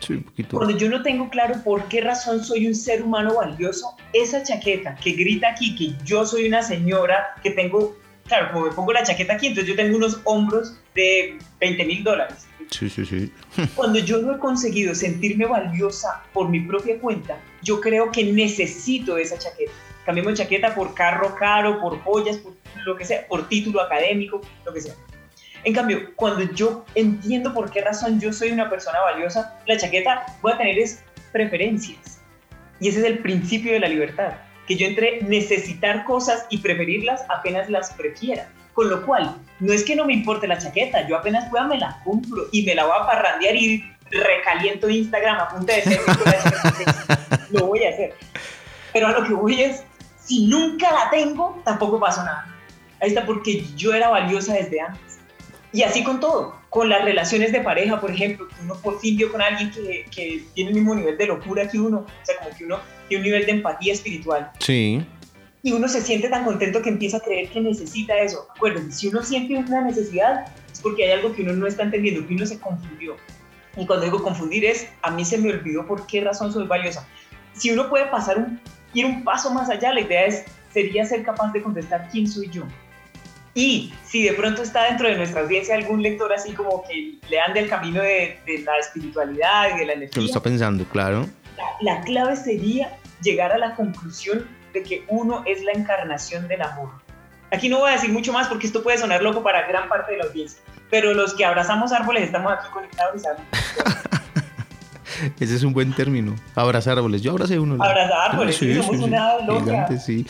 [0.00, 4.42] Sí, Cuando yo no tengo claro por qué razón soy un ser humano valioso, esa
[4.42, 8.92] chaqueta que grita aquí que yo soy una señora, que tengo, claro, como me pongo
[8.92, 12.46] la chaqueta aquí, entonces yo tengo unos hombros de 20 mil dólares.
[12.70, 13.32] Sí, sí, sí.
[13.74, 19.16] Cuando yo no he conseguido sentirme valiosa por mi propia cuenta, yo creo que necesito
[19.16, 19.72] esa chaqueta
[20.08, 22.54] cambiemos chaqueta por carro caro, por joyas, por
[22.86, 24.94] lo que sea, por título académico, lo que sea.
[25.64, 30.26] En cambio, cuando yo entiendo por qué razón yo soy una persona valiosa, la chaqueta
[30.42, 32.20] voy a tener es preferencias.
[32.80, 34.34] Y ese es el principio de la libertad,
[34.66, 38.48] que yo entre necesitar cosas y preferirlas apenas las prefiera.
[38.72, 41.78] Con lo cual, no es que no me importe la chaqueta, yo apenas pueda me
[41.78, 46.00] la compro y me la voy a parrandear y recaliento Instagram a punta de ser
[47.50, 48.14] lo voy a hacer.
[48.92, 49.82] Pero a lo que voy es,
[50.24, 52.46] si nunca la tengo, tampoco pasó nada.
[53.00, 55.17] Ahí está, porque yo era valiosa desde antes.
[55.72, 59.16] Y así con todo, con las relaciones de pareja, por ejemplo, que uno por fin
[59.16, 62.36] vio con alguien que, que tiene el mismo nivel de locura que uno, o sea,
[62.38, 62.78] como que uno
[63.08, 64.50] tiene un nivel de empatía espiritual.
[64.60, 65.04] Sí.
[65.62, 68.46] Y uno se siente tan contento que empieza a creer que necesita eso.
[68.56, 72.26] Acuérdense, si uno siente una necesidad, es porque hay algo que uno no está entendiendo,
[72.26, 73.16] que uno se confundió.
[73.76, 77.06] Y cuando digo confundir es, a mí se me olvidó por qué razón soy valiosa.
[77.52, 78.60] Si uno puede pasar un
[78.94, 82.48] ir un paso más allá, la idea es, sería ser capaz de contestar quién soy
[82.50, 82.64] yo.
[83.58, 87.40] Y si de pronto está dentro de nuestra audiencia algún lector así como que le
[87.40, 90.14] ande el camino de, la espiritualidad y de la energía.
[90.14, 91.28] Que lo está pensando, claro.
[91.80, 96.62] La, la clave sería llegar a la conclusión de que uno es la encarnación del
[96.62, 96.90] amor.
[97.50, 100.12] Aquí no voy a decir mucho más porque esto puede sonar loco para gran parte
[100.12, 103.46] de la audiencia, pero los que abrazamos árboles estamos aquí conectados y sabemos.
[105.40, 106.36] Ese es un buen término.
[106.54, 107.22] Abrazar árboles.
[107.22, 107.82] Yo abracé uno.
[107.82, 108.54] Abrazar árboles.
[108.54, 109.98] Sí, somos una loca.
[109.98, 110.24] sí.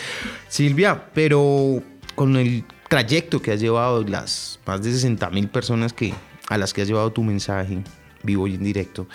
[0.48, 1.82] Silvia, pero
[2.14, 6.14] con el trayecto que has llevado, las más de 60 mil personas que,
[6.48, 7.83] a las que has llevado tu mensaje,
[8.22, 9.07] vivo y en directo,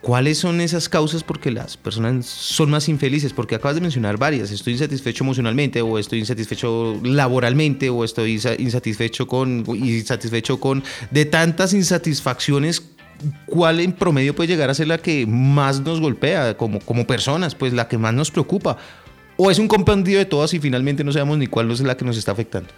[0.00, 3.32] ¿cuáles son esas causas porque las personas son más infelices?
[3.32, 4.50] Porque acabas de mencionar varias.
[4.50, 11.72] Estoy insatisfecho emocionalmente, o estoy insatisfecho laboralmente, o estoy insatisfecho con, insatisfecho con, de tantas
[11.74, 12.82] insatisfacciones
[13.46, 17.54] ¿cuál en promedio puede llegar a ser la que más nos golpea como, como personas,
[17.54, 18.76] pues la que más nos preocupa?
[19.36, 22.04] ¿O es un compendio de todas y finalmente no sabemos ni cuál es la que
[22.04, 22.70] nos está afectando?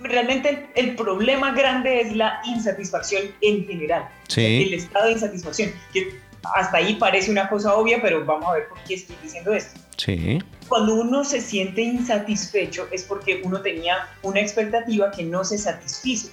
[0.00, 4.08] Realmente el, problema grande es la insatisfacción en general.
[4.28, 4.64] Sí.
[4.66, 5.72] El estado de insatisfacción.
[5.92, 6.18] Que
[6.54, 9.78] hasta ahí parece una cosa obvia, pero vamos a ver por qué estoy diciendo esto.
[9.96, 10.38] Sí.
[10.68, 16.30] Cuando uno se siente insatisfecho es porque uno tenía una expectativa que no se satisfizo.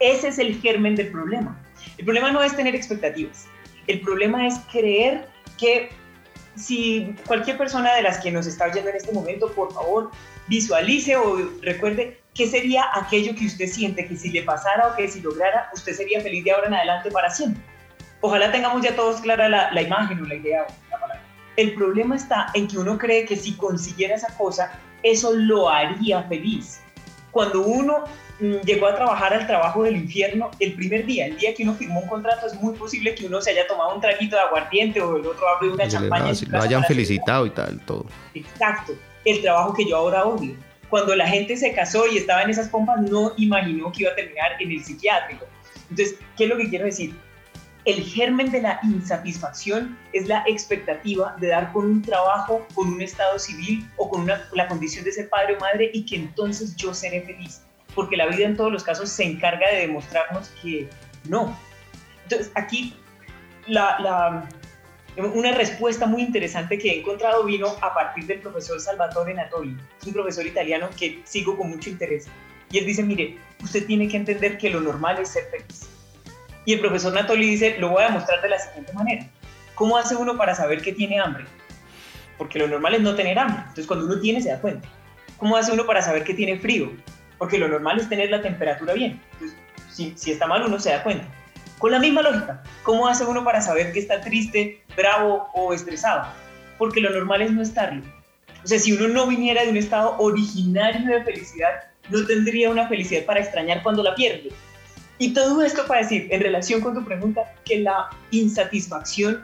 [0.00, 1.56] Ese es el germen del problema.
[1.98, 3.46] El problema no es tener expectativas.
[3.86, 5.90] El problema es creer que
[6.56, 10.10] si cualquier persona de las que nos está oyendo en este momento, por favor,
[10.48, 15.08] visualice o recuerde qué sería aquello que usted siente que si le pasara o que
[15.08, 17.62] si lograra, usted sería feliz de ahora en adelante para siempre.
[18.20, 21.22] Ojalá tengamos ya todos clara la, la imagen o la idea la palabra.
[21.56, 26.22] El problema está en que uno cree que si consiguiera esa cosa, eso lo haría
[26.24, 26.80] feliz.
[27.30, 28.04] Cuando uno
[28.40, 31.74] mm, llegó a trabajar al trabajo del infierno, el primer día, el día que uno
[31.74, 35.00] firmó un contrato, es muy posible que uno se haya tomado un traguito de aguardiente
[35.00, 36.32] o el otro abre una champaña.
[36.48, 38.06] lo hayan felicitado y tal, todo.
[38.34, 40.54] Exacto, el trabajo que yo ahora odio.
[40.90, 44.14] Cuando la gente se casó y estaba en esas pompas, no imaginó que iba a
[44.14, 45.46] terminar en el psiquiátrico.
[45.90, 47.14] Entonces, ¿qué es lo que quiero decir?
[47.84, 53.02] el germen de la insatisfacción es la expectativa de dar con un trabajo, con un
[53.02, 56.94] estado civil o con la condición de ser padre o madre y que entonces yo
[56.94, 57.62] seré feliz.
[57.94, 60.88] Porque la vida en todos los casos se encarga de demostrarnos que
[61.28, 61.56] no.
[62.24, 62.96] Entonces aquí
[63.66, 64.48] la,
[65.16, 70.12] una respuesta muy interesante que he encontrado vino a partir del profesor Salvatore Natoli, un
[70.12, 72.26] profesor italiano que sigo con mucho interés.
[72.70, 75.88] Y él dice, mire, usted tiene que entender que lo normal es ser feliz
[76.64, 79.26] y el profesor Natoli dice, lo voy a demostrar de la siguiente manera.
[79.74, 81.44] ¿Cómo hace uno para saber que tiene hambre?
[82.38, 83.60] Porque lo normal es no tener hambre.
[83.60, 84.88] Entonces cuando uno tiene se da cuenta.
[85.36, 86.90] ¿Cómo hace uno para saber que tiene frío?
[87.38, 89.20] Porque lo normal es tener la temperatura bien.
[89.90, 91.26] Si, si está mal uno se da cuenta.
[91.78, 96.26] Con la misma lógica, ¿cómo hace uno para saber que está triste, bravo o estresado?
[96.78, 98.02] Porque lo normal es no estarlo.
[98.62, 101.70] O sea, si uno no viniera de un estado originario de felicidad,
[102.10, 104.50] no tendría una felicidad para extrañar cuando la pierde.
[105.18, 109.42] Y todo esto para decir, en relación con tu pregunta, que la insatisfacción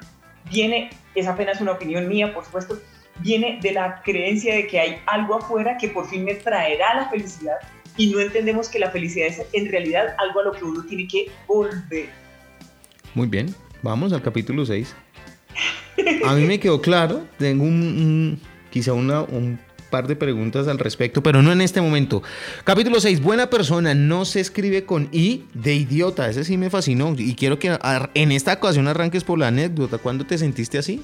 [0.51, 2.81] viene, es apenas una opinión mía, por supuesto,
[3.19, 7.11] viene de la creencia de que hay algo afuera que por fin me traerá la
[7.11, 7.57] felicidad
[7.97, 11.07] y no entendemos que la felicidad es en realidad algo a lo que uno tiene
[11.07, 12.09] que volver.
[13.15, 14.95] Muy bien, vamos al capítulo 6.
[16.25, 19.59] A mí me quedó claro, tengo un, quizá una, un
[19.91, 22.23] par de preguntas al respecto, pero no en este momento.
[22.65, 27.15] Capítulo 6, buena persona, no se escribe con I de idiota, ese sí me fascinó
[27.19, 27.77] y quiero que
[28.15, 31.03] en esta ocasión arranques por la anécdota, ¿cuándo te sentiste así?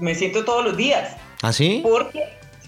[0.00, 1.16] Me siento todos los días.
[1.42, 1.82] ¿Así?
[1.84, 2.20] ¿Ah, porque,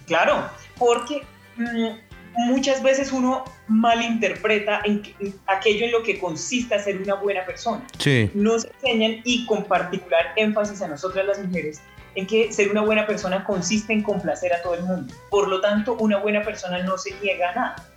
[0.06, 0.48] claro,
[0.78, 1.22] porque
[1.56, 5.02] mm, muchas veces uno malinterpreta en,
[5.46, 7.86] aquello en lo que consiste ser una buena persona.
[7.98, 8.30] Sí.
[8.34, 11.80] Nos enseñan y con particular énfasis a nosotras las mujeres
[12.16, 15.14] en que ser una buena persona consiste en complacer a todo el mundo.
[15.30, 17.88] Por lo tanto, una buena persona no se niega a nada.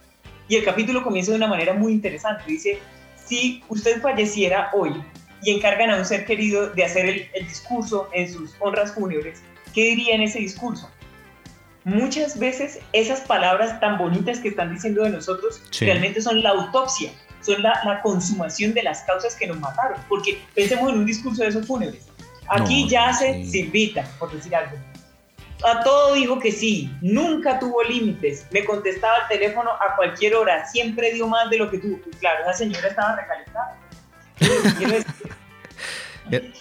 [0.47, 2.43] Y el capítulo comienza de una manera muy interesante.
[2.45, 2.79] Dice,
[3.15, 4.91] si usted falleciera hoy
[5.41, 9.41] y encargan a un ser querido de hacer el, discurso en sus honras fúnebres,
[9.73, 10.89] ¿qué diría en ese discurso?
[11.83, 17.11] Muchas veces esas palabras tan bonitas que están diciendo de nosotros realmente son la autopsia,
[17.41, 19.99] son la, la consumación de las causas que nos mataron.
[20.09, 22.09] Porque pensemos en un discurso de esos fúnebres
[22.49, 24.75] Aquí ya yace Silvita, por decir algo.
[25.63, 30.65] A todo dijo que sí, nunca tuvo límites, me contestaba al teléfono a cualquier hora,
[30.67, 31.99] siempre dio más de lo que tuvo.
[32.19, 33.77] Claro, esa señora estaba recalentada.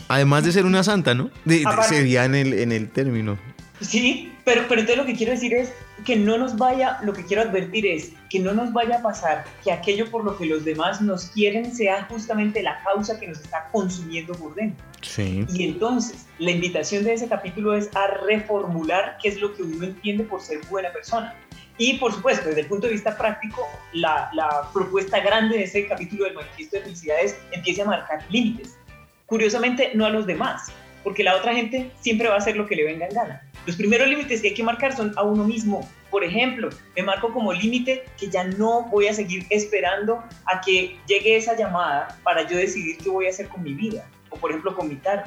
[0.09, 1.31] Además de ser una santa, ¿no?
[1.45, 3.39] De, sería en el, en el término.
[3.81, 5.75] Sí, pero, pero entonces lo que quiero decir es
[6.07, 9.45] que no nos vaya, lo que quiero advertir es que no nos vaya a pasar
[9.63, 13.41] que aquello por lo que los demás nos quieren sea justamente la causa que nos
[13.41, 14.83] está consumiendo por dentro.
[15.03, 15.45] Sí.
[15.51, 19.85] Y entonces, la invitación de ese capítulo es a reformular qué es lo que uno
[19.85, 21.35] entiende por ser buena persona.
[21.77, 25.87] Y por supuesto, desde el punto de vista práctico, la, la propuesta grande de ese
[25.87, 28.79] capítulo del manifiesto de felicidades empieza a marcar límites.
[29.27, 32.77] Curiosamente, no a los demás, porque la otra gente siempre va a hacer lo que
[32.77, 33.43] le venga en gana.
[33.67, 35.89] Los primeros límites que hay que marcar son a uno mismo.
[36.11, 40.97] Por ejemplo, me marco como límite que ya no voy a seguir esperando a que
[41.07, 44.51] llegue esa llamada para yo decidir qué voy a hacer con mi vida o por
[44.51, 45.25] ejemplo con mi tarde.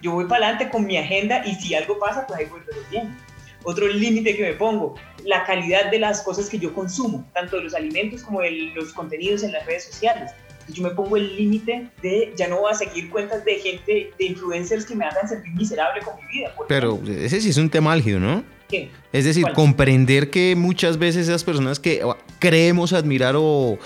[0.00, 3.16] Yo voy para adelante con mi agenda y si algo pasa, pues ahí voy bien.
[3.64, 7.64] Otro límite que me pongo, la calidad de las cosas que yo consumo, tanto de
[7.64, 10.32] los alimentos como de los contenidos en las redes sociales.
[10.68, 14.24] Yo me pongo el límite de ya no voy a seguir cuentas de gente, de
[14.24, 16.54] influencers que me hagan sentir miserable con mi vida.
[16.68, 18.44] Pero ese sí es un tema álgido, ¿no?
[18.68, 18.90] ¿Qué?
[19.12, 22.02] Es decir, comprender que muchas veces esas personas que
[22.38, 23.78] creemos admirar o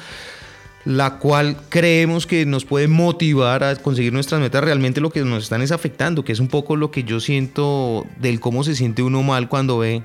[0.87, 5.43] la cual creemos que nos puede motivar a conseguir nuestras metas, realmente lo que nos
[5.43, 9.03] están es afectando, que es un poco lo que yo siento del cómo se siente
[9.03, 10.05] uno mal cuando ve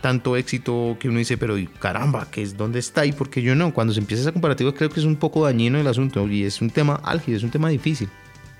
[0.00, 3.54] tanto éxito que uno dice, pero caramba, ¿qué es dónde está y por qué yo
[3.54, 3.72] no?
[3.74, 6.60] Cuando se empieza esa comparativa creo que es un poco dañino el asunto y es
[6.60, 8.08] un tema álgido, es un tema difícil.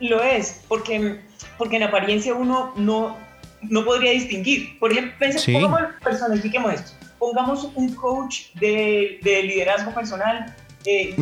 [0.01, 1.20] Lo es, porque,
[1.57, 3.16] porque en apariencia uno no,
[3.62, 4.78] no podría distinguir.
[4.78, 5.14] Por ejemplo,
[5.45, 6.93] pongamos, personifiquemos esto.
[7.18, 11.14] Pongamos un coach de, de liderazgo personal eh,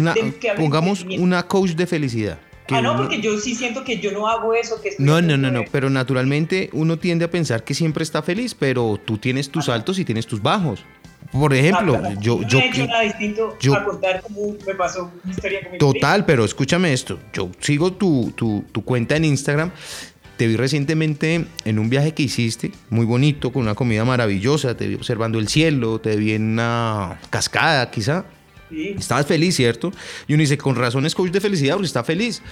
[0.56, 2.38] pongamos una coach de felicidad.
[2.70, 4.80] Ah, no, porque yo sí siento que yo no hago eso.
[4.82, 8.54] Que no, no, no, no, pero naturalmente uno tiende a pensar que siempre está feliz,
[8.54, 10.84] pero tú tienes tus altos y tienes tus bajos.
[11.32, 14.74] por ejemplo, Ah, yo, no yo, he hecho nada distinto yo- a contar cómo me
[14.76, 17.18] pasó una historia con mi Total, pero escúchame esto.
[17.32, 19.70] Yo sigo tu, tu- tu cuenta en Instagram.
[20.36, 24.76] Te vi recientemente en un viaje que hiciste, muy bonito, con una comida maravillosa.
[24.76, 28.24] Te vi observando el cielo, te vi en una cascada, quizá.
[28.70, 28.94] Sí.
[28.98, 29.92] Estabas feliz, ¿cierto?
[30.26, 32.42] Y uno dice, con razón es coach de felicidad, porque está feliz.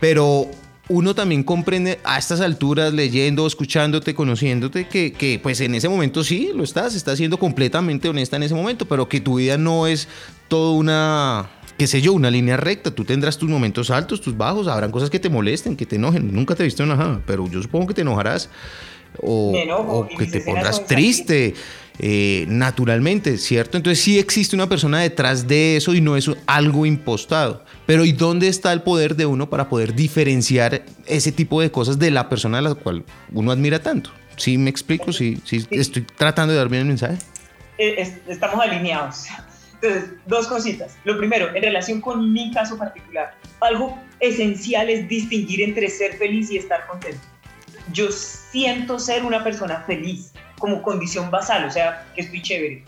[0.00, 0.50] Pero
[0.88, 6.24] uno también comprende a estas alturas, leyendo, escuchándote, conociéndote, que, que pues en ese momento
[6.24, 9.86] sí lo estás, estás siendo completamente honesta en ese momento, pero que tu vida no
[9.86, 10.08] es
[10.48, 12.90] toda una, qué sé yo, una línea recta.
[12.90, 16.32] Tú tendrás tus momentos altos, tus bajos, habrán cosas que te molesten, que te enojen.
[16.32, 18.48] Nunca te he visto enojada, pero yo supongo que te enojarás.
[19.20, 21.54] O, enojo, o que te pondrás triste
[22.00, 23.76] eh, naturalmente, ¿cierto?
[23.76, 27.64] Entonces sí existe una persona detrás de eso y no es algo impostado.
[27.86, 31.98] Pero ¿y dónde está el poder de uno para poder diferenciar ese tipo de cosas
[31.98, 34.10] de la persona a la cual uno admira tanto?
[34.36, 35.12] ¿Sí me explico?
[35.12, 37.16] ¿Sí, sí estoy tratando de dar bien el mensaje?
[37.78, 39.24] Eh, es- estamos alineados.
[39.80, 40.96] Entonces, dos cositas.
[41.04, 46.50] Lo primero, en relación con mi caso particular, algo esencial es distinguir entre ser feliz
[46.50, 47.20] y estar contento.
[47.92, 52.84] Yo siento ser una persona feliz como condición basal, o sea, que estoy chévere,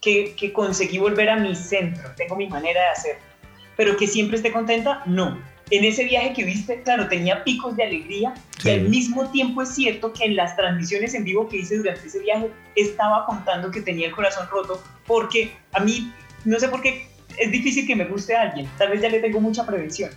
[0.00, 3.16] que, que conseguí volver a mi centro, tengo mi manera de hacer,
[3.76, 5.38] pero que siempre esté contenta, no.
[5.70, 8.68] En ese viaje que viste, claro, tenía picos de alegría Sí.
[8.68, 12.06] y al mismo tiempo es cierto que en las transmisiones en vivo que hice durante
[12.06, 16.12] ese viaje estaba contando que tenía el corazón roto porque a mí,
[16.44, 17.08] no sé por qué,
[17.38, 20.10] es difícil que me guste a alguien, tal vez ya le tengo mucha prevención.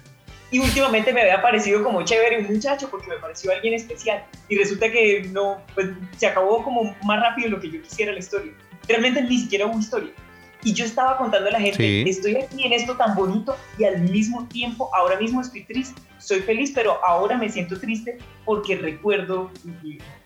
[0.50, 4.24] Y últimamente me había parecido como chévere un muchacho porque me pareció alguien especial.
[4.48, 5.88] Y resulta que no, pues
[6.18, 8.54] se acabó como más rápido de lo que yo quisiera la historia.
[8.88, 10.12] Realmente ni siquiera hubo historia.
[10.64, 12.04] Y yo estaba contando a la gente, Sí.
[12.08, 16.02] estoy aquí en esto tan bonito y al mismo tiempo, ahora mismo estoy triste.
[16.18, 19.52] Soy feliz, pero ahora me siento triste porque recuerdo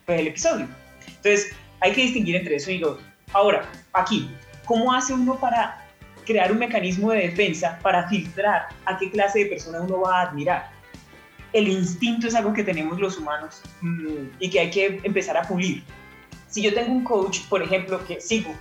[0.06, 0.68] pues, el episodio.
[1.08, 3.06] Entonces, hay que distinguir entre eso y lo otro.
[3.34, 4.30] Ahora, aquí,
[4.66, 5.81] ¿cómo hace uno para
[6.32, 10.22] crear un mecanismo de defensa para filtrar a qué clase de persona uno va a
[10.30, 10.72] admirar?
[11.52, 15.44] El instinto es algo que tenemos los humanos mm, y que hay que empezar a
[15.44, 15.84] pulir.
[16.48, 18.54] Si yo tengo un coach, por ejemplo, que sigo,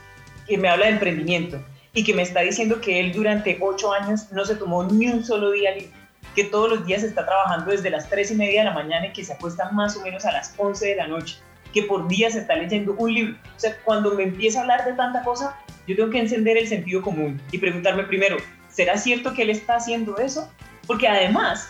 [0.49, 1.63] que me habla de emprendimiento
[1.95, 5.25] y que me está diciendo que él durante ocho años no se tomó ni un
[5.25, 5.93] solo día libre,
[6.35, 9.13] que todos los días está trabajando desde las tres y media de la mañana y
[9.13, 11.39] que se acuesta más o menos a las 11 de la noche,
[11.73, 13.35] que por día se está leyendo un libro.
[13.57, 15.57] O sea, cuando me empieza a hablar de tanta cosa,
[15.87, 18.37] yo tengo que encender el sentido común y preguntarme primero,
[18.71, 20.51] ¿será cierto que él está haciendo eso?
[20.87, 21.69] Porque además,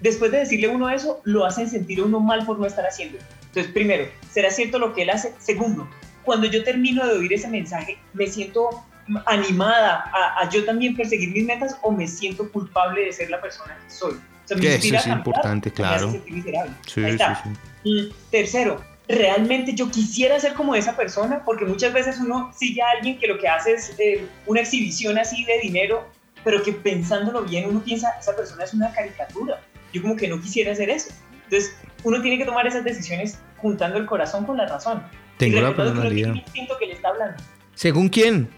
[0.00, 3.18] después de decirle uno eso, lo hacen sentir uno mal por no estar haciendo.
[3.46, 5.32] Entonces, primero, ¿será cierto lo que él hace?
[5.38, 5.88] Segundo,
[6.24, 8.84] cuando yo termino de oír ese mensaje, me siento
[9.24, 13.40] animada a, a yo también perseguir mis metas o me siento culpable de ser la
[13.40, 14.12] persona que soy.
[14.12, 15.94] O sea, me Que eso es a cambiar, importante, o me claro.
[16.08, 16.72] hace sentir miserable.
[16.86, 17.42] Sí, Ahí sí, está.
[17.42, 17.50] sí.
[17.84, 22.90] Y tercero, realmente yo quisiera ser como esa persona, porque muchas veces uno sigue a
[22.96, 26.06] alguien que lo que hace es eh, una exhibición así de dinero,
[26.44, 29.60] pero que pensándolo bien uno piensa, esa persona es una caricatura.
[29.92, 31.10] Yo como que no quisiera hacer eso.
[31.44, 35.02] Entonces, uno tiene que tomar esas decisiones juntando el corazón con la razón.
[35.38, 36.34] Tengo la personalidad.
[36.78, 37.42] que le está hablando.
[37.74, 38.48] ¿Según quién?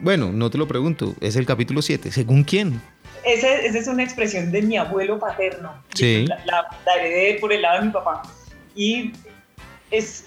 [0.00, 1.14] Bueno, no te lo pregunto.
[1.20, 2.10] Es el capítulo 7.
[2.12, 2.80] ¿Según quién?
[3.24, 5.74] Esa, esa es una expresión de mi abuelo paterno.
[5.94, 6.24] Sí.
[6.26, 8.22] La, la- la heredé por el lado de mi papá.
[8.74, 9.12] Y
[9.90, 10.24] es,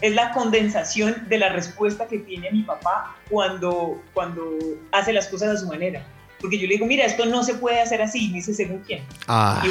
[0.00, 4.58] es la condensación de la respuesta que tiene mi papá cuando, cuando
[4.92, 6.04] hace las cosas a su manera.
[6.40, 8.28] Porque yo le digo, mira, esto no se puede hacer así.
[8.28, 9.02] Me dice, ¿según quién?
[9.28, 9.68] Ah, Y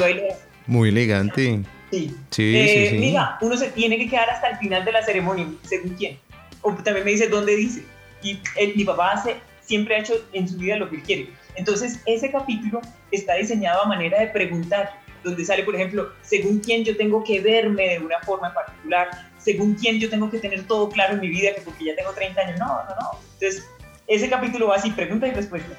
[0.66, 1.62] muy elegante.
[1.90, 2.16] Sí.
[2.30, 2.98] Sí, Eh, sí, sí.
[2.98, 6.18] Mira, uno se tiene que quedar hasta el final de la ceremonia, según quién.
[6.62, 7.84] O también me dice dónde dice.
[8.22, 11.28] Y él- mi papá hace, siempre ha hecho en su vida lo que él quiere.
[11.54, 12.80] Entonces, ese capítulo
[13.12, 17.40] está diseñado a manera de preguntar, donde sale, por ejemplo, según quién yo tengo que
[17.40, 19.08] verme de una forma en particular,
[19.38, 22.12] según quién yo tengo que tener todo claro en mi vida, que porque ya tengo
[22.12, 22.58] 30 años.
[22.58, 23.10] No, no, no.
[23.40, 23.64] Entonces,
[24.06, 25.74] ese capítulo va así, pregunta y respuesta.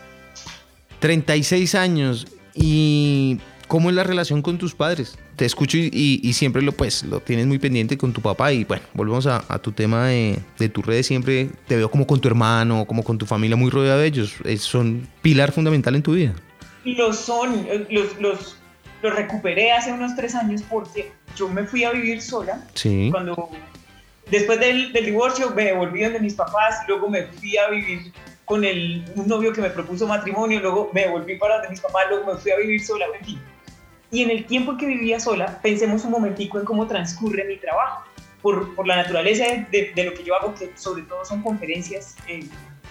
[1.00, 3.38] 36 años y
[3.68, 5.18] ¿cómo es la relación con tus padres?
[5.36, 8.54] Te escucho y, y- y siempre lo pues lo tienes muy pendiente con tu papá
[8.54, 12.08] y bueno, volvemos a, a tu tema de, de tus redes, siempre te veo como
[12.08, 15.96] con tu hermano, como con tu familia muy rodeado de ellos, Es- son pilar fundamental
[15.96, 16.34] en tu vida.
[16.86, 18.58] Lo son, eh, los, los,
[19.06, 23.10] los recuperé hace unos tres años porque yo me fui a vivir sola Sí.
[23.12, 23.50] cuando
[24.32, 28.12] después del, del divorcio me volví donde mis papás, luego me fui a vivir
[28.46, 32.04] con el, un novio que me propuso matrimonio, luego me volví para donde mis papás,
[32.10, 33.42] luego me fui a vivir sola, en fin.
[34.12, 38.04] Y en el tiempo que vivía sola, pensemos un momentico en cómo transcurre mi trabajo.
[38.42, 42.16] Por, por la naturaleza de, de lo que yo hago, que sobre todo son conferencias
[42.28, 42.46] eh,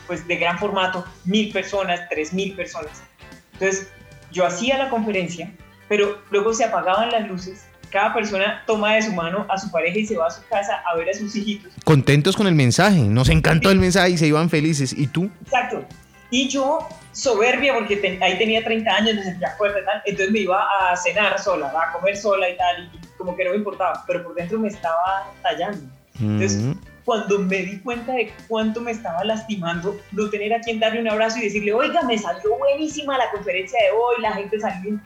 [0.08, 3.04] pues de gran formato, mil personas, tres mil personas.
[3.52, 3.88] Entonces,
[4.32, 5.52] yo hacía la conferencia,
[5.88, 9.98] pero luego se apagaban las luces, cada persona toma de su mano a su pareja
[9.98, 11.72] y se va a su casa a ver a sus hijitos.
[11.84, 14.92] Contentos con el mensaje, nos encantó el mensaje y se iban felices.
[14.92, 15.30] ¿Y tú?
[15.42, 15.84] Exacto.
[16.30, 16.80] Y yo,
[17.12, 20.96] soberbia, porque ahí tenía 30 años, me sentía fuerte y tal, entonces me iba a
[20.96, 24.34] cenar sola, a comer sola y tal, y como que no me importaba, pero por
[24.34, 25.88] dentro me estaba tallando.
[26.20, 26.74] Entonces,
[27.04, 31.08] cuando me di cuenta de cuánto me estaba lastimando, no tener a quien darle un
[31.08, 34.98] abrazo y decirle, oiga, me salió buenísima la conferencia de hoy, la gente salió.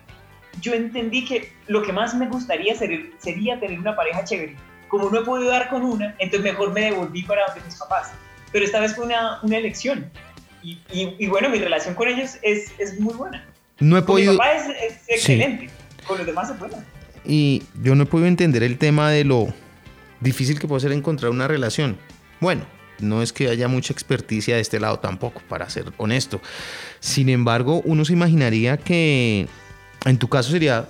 [0.61, 4.57] Yo entendí que lo que más me gustaría sería tener una pareja chévere.
[4.89, 8.13] Como no he podido dar con una, entonces mejor me devolví para donde mis papás.
[8.53, 10.11] Pero esta vez fue una, una elección.
[10.63, 13.47] Y, y, bueno, mi relación con ellos es, es muy buena.
[13.79, 14.33] No he podido...
[14.33, 15.71] Mi papá es, excelente.
[16.07, 16.85] Con los demás es buena.
[17.25, 19.53] Y yo no he podido entender el tema de lo
[20.21, 21.99] difícil que puede ser encontrar una relación.
[22.41, 22.65] Bueno,
[23.01, 26.41] no es que haya mucha experticia de este lado tampoco, para ser honesto.
[27.01, 29.47] Sin embargo, uno se imaginaría que
[30.05, 30.89] en tu caso sería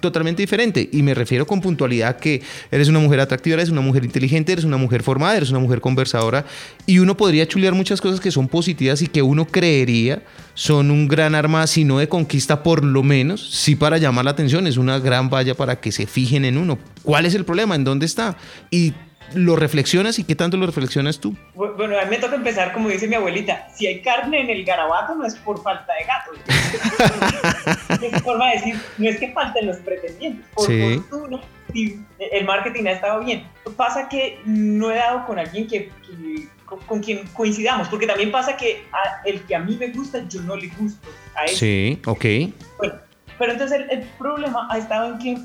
[0.00, 0.88] totalmente diferente.
[0.92, 4.64] Y me refiero con puntualidad que eres una mujer atractiva, eres una mujer inteligente, eres
[4.64, 6.44] una mujer formada, eres una mujer conversadora.
[6.86, 10.22] Y uno podría chulear muchas cosas que son positivas y que uno creería
[10.54, 14.30] son un gran arma, si no de conquista, por lo menos, sí para llamar la
[14.30, 14.66] atención.
[14.66, 16.78] Es una gran valla para que se fijen en uno.
[17.02, 17.74] ¿Cuál es el problema?
[17.74, 18.36] ¿En dónde está?
[18.70, 18.94] Y
[19.34, 21.36] lo reflexionas y qué tanto lo reflexionas tú?
[21.54, 24.64] Bueno, a mí me toca empezar, como dice mi abuelita, si hay carne en el
[24.64, 26.38] garabato no es por falta de gatos.
[28.02, 31.02] es forma de decir, no es que falten los pretendientes, por sí.
[31.08, 31.40] fortuna
[32.18, 33.46] el marketing ha estado bien.
[33.76, 35.90] Pasa que no he dado con alguien que,
[36.64, 38.84] con, quien coincidamos, porque también pasa que
[39.24, 41.50] el que a mí me gusta, yo no le gusto a él.
[41.56, 42.24] Sí, ok.
[42.78, 42.94] Bueno,
[43.38, 45.38] pero entonces el problema ha estado en que,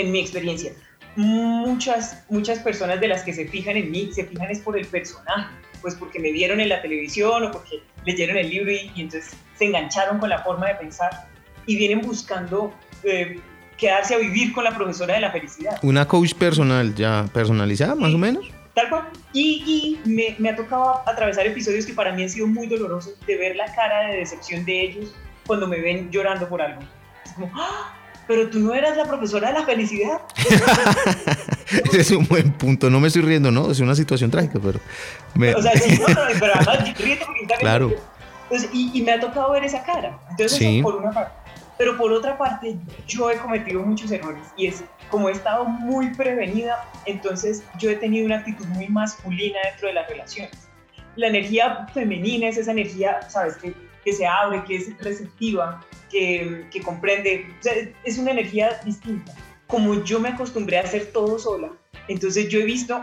[0.00, 0.72] en mi experiencia,
[1.16, 4.86] muchas, muchas personas de las que se fijan en mí se fijan es por el
[4.86, 9.36] personaje, pues porque me vieron en la televisión o porque leyeron el libro y, entonces
[9.56, 11.28] se engancharon con la forma de pensar
[11.66, 13.40] y vienen buscando eh,
[13.76, 15.78] quedarse a vivir con la profesora de la felicidad.
[15.82, 18.46] Una coach personal, ya personalizada más o menos.
[18.74, 19.08] Tal cual.
[19.32, 23.18] Y, y me, me, ha tocado atravesar episodios que para mí han sido muy dolorosos
[23.26, 25.14] de ver la cara de decepción de ellos
[25.46, 26.82] cuando me ven llorando por algo.
[27.24, 27.94] Es como, ¡Ah!
[28.26, 30.20] Pero tú no eras la profesora de la felicidad.
[31.84, 32.90] Ese es un buen punto.
[32.90, 33.70] No me estoy riendo, ¿no?
[33.70, 34.80] Es una situación trágica, pero...
[35.56, 36.06] O sea, sí, no,
[36.38, 37.92] pero además ríete porque Claro.
[38.44, 40.18] Entonces, y, y, me ha tocado ver esa cara.
[40.30, 41.32] Entonces, eso por una parte.
[41.78, 46.14] Pero por otra parte, yo he cometido muchos errores y es como he estado muy
[46.14, 50.68] prevenida, entonces yo he tenido una actitud muy masculina dentro de las relaciones.
[51.16, 53.56] La energía femenina es esa energía, ¿sabes?
[53.56, 53.74] Que,
[54.06, 57.44] que se abre, que es receptiva, que, comprende,
[58.04, 59.34] es una energía distinta.
[59.66, 61.72] Como yo me acostumbré a hacer todo sola,
[62.06, 63.00] entonces yo he visto,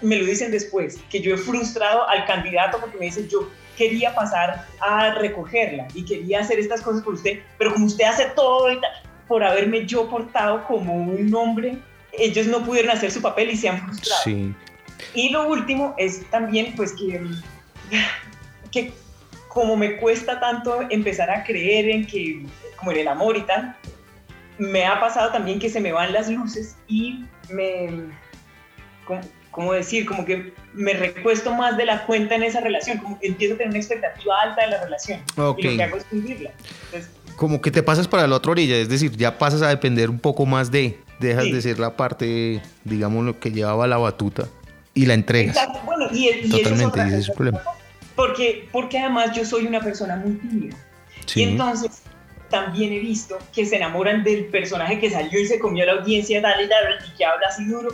[0.00, 4.14] me lo dicen después, que yo he frustrado al candidato porque me dice, yo quería
[4.14, 8.72] pasar a recogerla y quería hacer estas cosas por usted, pero como usted hace todo
[8.72, 8.78] y
[9.28, 11.76] por haberme yo portado como un hombre,
[12.12, 14.22] ellos no pudieron hacer su papel y se han frustrado.
[14.24, 14.54] Sí.
[15.12, 17.20] Y lo último es también pues que,
[18.72, 18.94] que
[19.56, 22.44] como me cuesta tanto empezar a creer en que,
[22.76, 23.74] como en el amor y tal,
[24.58, 27.88] me ha pasado también que se me van las luces y me,
[29.50, 30.04] ¿cómo, decir?
[30.04, 33.56] Como que me recuesto más de la cuenta en esa relación, como que empiezo a
[33.56, 36.50] tener una expectativa alta de la relación y lo que hago es cumplirla.
[37.36, 40.18] como que te pasas para la otra orilla, es decir, ya pasas a depender un
[40.18, 44.48] poco más de, dejas de ser la parte, digamos, lo que llevaba la batuta
[44.92, 45.56] y la entregas.
[45.56, 47.62] Exacto, bueno, y, y Totalmente, ese es el problema.
[48.16, 50.76] Porque, porque además yo soy una persona muy tímida.
[51.34, 52.02] Y entonces
[52.50, 56.40] también he visto que se enamoran del personaje que salió y se comió la audiencia
[56.40, 57.90] tal y tal y que habla así duro.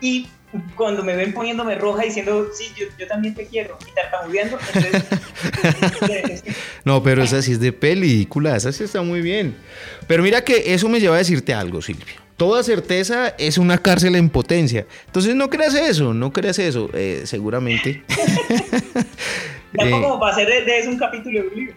[0.00, 0.26] Y
[0.74, 6.44] cuando me ven poniéndome roja diciendo, sí, yo, yo también te quiero, y tartamudeando, entonces...
[6.84, 9.56] no, pero esa sí es de película, esa sí está muy bien.
[10.06, 12.16] Pero mira que eso me lleva a decirte algo, Silvia.
[12.42, 14.84] Toda certeza es una cárcel en potencia.
[15.06, 18.02] Entonces no creas eso, no creas eso, eh, seguramente.
[19.76, 21.76] Tampoco como para hacer de, eso un capítulo de un libro.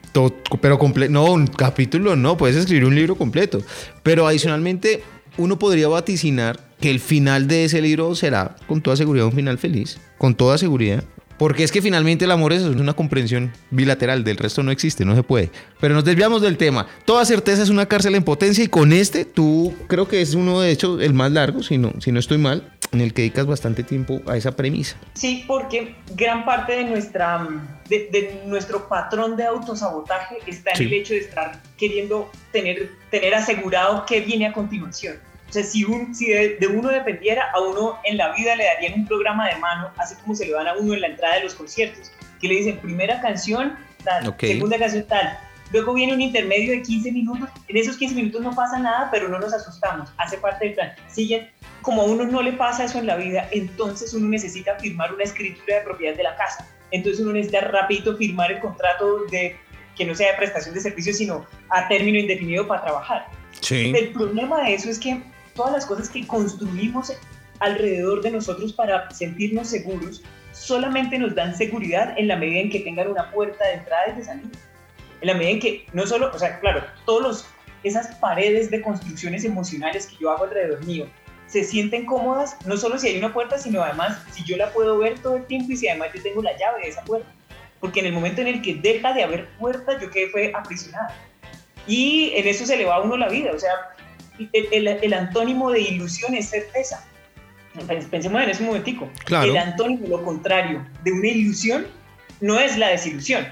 [0.59, 3.61] pero completo, no, un capítulo no, puedes escribir un libro completo.
[4.01, 5.03] Pero adicionalmente,
[5.37, 9.59] uno podría vaticinar que el final de ese libro será con toda seguridad un final
[9.59, 11.03] feliz, con toda seguridad.
[11.37, 15.15] Porque es que finalmente el amor es una comprensión bilateral, del resto no existe, no
[15.15, 15.51] se puede.
[15.79, 16.87] Pero nos desviamos del tema.
[17.03, 20.61] Toda certeza es una cárcel en potencia y con este tú creo que es uno
[20.61, 23.45] de hecho el más largo, si no, si no estoy mal, en el que dedicas
[23.45, 24.97] bastante tiempo a esa premisa.
[25.13, 27.47] Sí, porque gran parte de, nuestra,
[27.89, 34.05] de, nuestro patrón de autosabotaje está en el hecho de estar queriendo tener, tener asegurado
[34.07, 35.17] qué viene a continuación.
[35.55, 39.07] Sea, si, un, si de, uno dependiera, a uno en la vida le darían un
[39.07, 41.55] programa de mano, así como se le dan a uno en la entrada de los
[41.55, 45.39] conciertos, que le dicen primera canción, tal, segunda canción, tal.
[45.71, 49.29] luego viene un intermedio de 15 minutos, en esos 15 minutos no pasa nada, pero
[49.29, 50.91] no nos asustamos, hace parte del plan.
[51.07, 51.49] Siguen,
[51.81, 55.23] como a uno no le pasa eso en la vida, entonces uno necesita firmar una
[55.23, 59.55] escritura de propiedad de la casa, entonces uno necesita rapidito firmar el contrato de
[59.95, 63.27] que no sea de prestación de servicios, sino a término indefinido para trabajar.
[63.61, 63.93] Sí.
[63.95, 65.21] El problema de eso es que
[65.55, 67.11] todas las cosas que construimos
[67.59, 72.79] alrededor de nosotros para sentirnos seguros solamente nos dan seguridad en la medida en que
[72.81, 74.49] tengan una puerta de entrada y de salida.
[75.21, 77.45] En la medida en que no solo, o sea, claro, todos
[77.83, 81.07] esas paredes de construcciones emocionales que yo hago alrededor mío
[81.47, 84.97] se sienten cómodas, no solo si hay una puerta, sino además si yo la puedo
[84.97, 87.29] ver todo el tiempo y si además yo tengo la llave de esa puerta.
[87.79, 91.13] Porque en el momento en el que deja de haber puerta, yo quedé fue aprisionada.
[91.87, 93.51] Y en eso se le va a uno la vida.
[93.53, 93.94] O sea,
[94.39, 97.05] el, el, el antónimo de ilusión es certeza.
[98.09, 99.09] Pensemos en ese momentico.
[99.25, 99.51] Claro.
[99.51, 101.87] El antónimo, lo contrario, de una ilusión
[102.41, 103.45] no es la desilusión.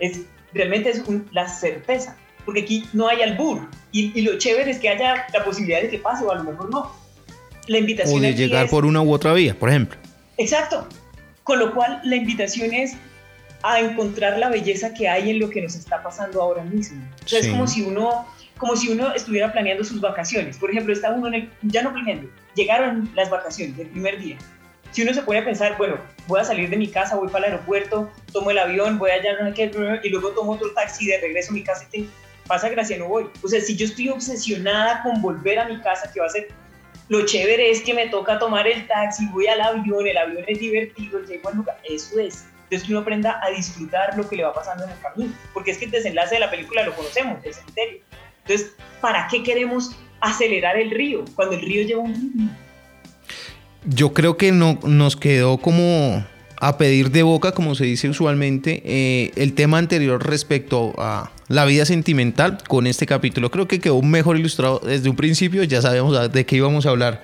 [0.00, 0.20] Es,
[0.52, 2.16] realmente es un, la certeza.
[2.44, 3.68] Porque aquí no hay albur.
[3.92, 6.44] Y, y, lo chévere es que haya la posibilidad de que pase o a lo
[6.44, 6.92] mejor no.
[7.66, 9.98] La invitación o de llegar es, por una u otra vía, por ejemplo.
[10.38, 10.88] Exacto.
[11.44, 12.94] Con lo cual, la invitación es
[13.62, 17.02] a encontrar la belleza que hay en lo que nos está pasando ahora mismo.
[17.24, 17.46] O sea, sí.
[17.46, 18.26] es como si uno
[18.60, 20.58] como si uno estuviera planeando sus vacaciones.
[20.58, 24.36] Por ejemplo, está uno en el, ya no planeando, llegaron las vacaciones del primer día.
[24.92, 25.96] Si uno se a pensar, bueno,
[26.26, 29.52] voy a salir de mi casa, voy para el aeropuerto, tomo el avión, voy allá,
[29.54, 29.70] qué,
[30.02, 32.08] y luego tomo otro taxi de regreso a mi casa y te
[32.46, 33.26] pasa gracia, no voy.
[33.42, 36.48] O sea, si yo estoy obsesionada con volver a mi casa, que va a ser,
[37.08, 40.58] lo chévere es que me toca tomar el taxi, voy al avión, el avión es
[40.58, 42.44] divertido, llego al lugar, eso es.
[42.64, 45.70] Entonces que uno aprenda a disfrutar lo que le va pasando en el camino, porque
[45.70, 48.00] es que el desenlace de la película lo conocemos, el cementerio.
[48.44, 52.50] Entonces, ¿para qué queremos acelerar el río cuando el río lleva un ritmo?
[53.86, 56.24] Yo creo que no, nos quedó como
[56.60, 61.64] a pedir de boca, como se dice usualmente, eh, el tema anterior respecto a la
[61.64, 63.50] vida sentimental con este capítulo.
[63.50, 67.22] Creo que quedó mejor ilustrado desde un principio, ya sabemos de qué íbamos a hablar,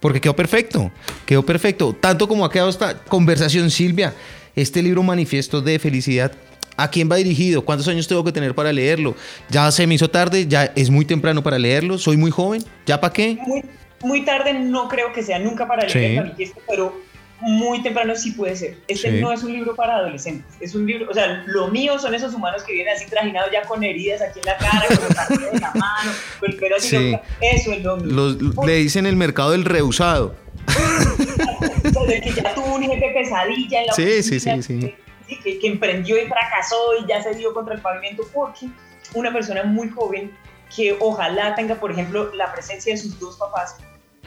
[0.00, 0.90] porque quedó perfecto,
[1.24, 1.96] quedó perfecto.
[1.98, 4.14] Tanto como ha quedado esta conversación, Silvia,
[4.56, 6.32] este libro manifiesto de felicidad
[6.76, 7.64] ¿A quién va dirigido?
[7.64, 9.14] ¿Cuántos años tengo que tener para leerlo?
[9.48, 13.00] Ya se me hizo tarde, ya es muy temprano para leerlo, soy muy joven, ¿ya
[13.00, 13.38] para qué?
[13.46, 13.62] Muy,
[14.00, 16.52] muy, tarde no creo que sea nunca para leer sí.
[16.68, 17.00] pero
[17.40, 18.78] muy temprano sí puede ser.
[18.88, 19.20] Este sí.
[19.20, 22.32] no es un libro para adolescentes, es un libro, o sea, lo mío son esos
[22.34, 25.48] humanos que vienen así trajinados ya con heridas aquí en la cara, con los carteles
[25.52, 27.16] en la mano, con el pelo así, sí.
[27.40, 28.06] eso es lo mío.
[28.06, 30.34] Los, le dicen el mercado del rehusado.
[32.06, 34.94] de que ya tuvo un jefe pesadilla en la Sí, oficina, sí, sí, sí.
[35.42, 38.68] Que, que, emprendió y fracasó y ya se dio contra el pavimento porque
[39.14, 40.32] una persona muy joven
[40.74, 43.76] que ojalá tenga, por ejemplo, la presencia de sus dos papás,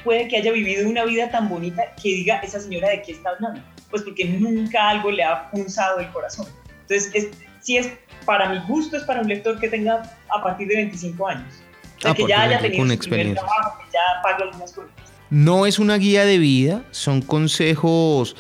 [0.04, 3.30] puede que haya vivido una vida tan bonita que diga, esa señora de qué está
[3.32, 3.62] hablando.
[3.90, 6.48] Pues porque nunca algo le ha punzado el corazón.
[6.82, 7.30] Entonces, es,
[7.62, 7.92] si es
[8.26, 11.54] para mi gusto, es para un lector que tenga a partir de 25 años.
[11.98, 13.44] O sea, Ah, que ya haya tenido primer experiencia.
[13.44, 14.92] trabajo, que ya pague algunas cosas.
[15.32, 18.36] No es una guía de vida, son consejos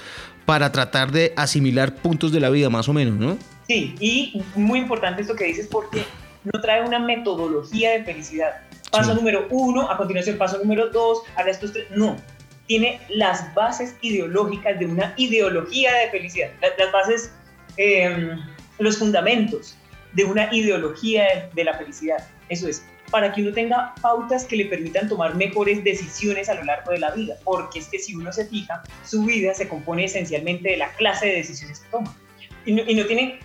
[0.45, 3.37] para tratar de asimilar puntos de la vida, más o menos, ¿no?
[3.67, 6.03] Sí, y muy importante esto que dices porque
[6.43, 8.61] no trae una metodología de felicidad.
[8.91, 9.17] Paso Sí.
[9.17, 11.85] número uno, a continuación paso número dos, haga estos tres.
[11.89, 12.15] No,
[12.67, 16.49] tiene las bases ideológicas de una ideología de felicidad.
[16.61, 17.31] La- Las bases,
[17.77, 18.35] eh,
[18.77, 19.75] los fundamentos
[20.13, 22.17] de una ideología de, de la felicidad.
[22.49, 26.63] Eso es, para que uno tenga pautas que le permitan tomar mejores decisiones a lo
[26.63, 27.35] largo de la vida.
[27.43, 31.27] Porque es que si uno se fija, su vida se compone esencialmente de la clase
[31.27, 32.15] de decisiones que toma.
[32.65, 33.39] Y no, y no tiene,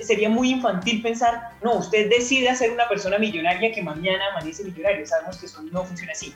[0.00, 5.06] sería muy infantil pensar, no, usted decide ser una persona millonaria que mañana amanece millonario.
[5.06, 6.34] Sabemos que eso no funciona así.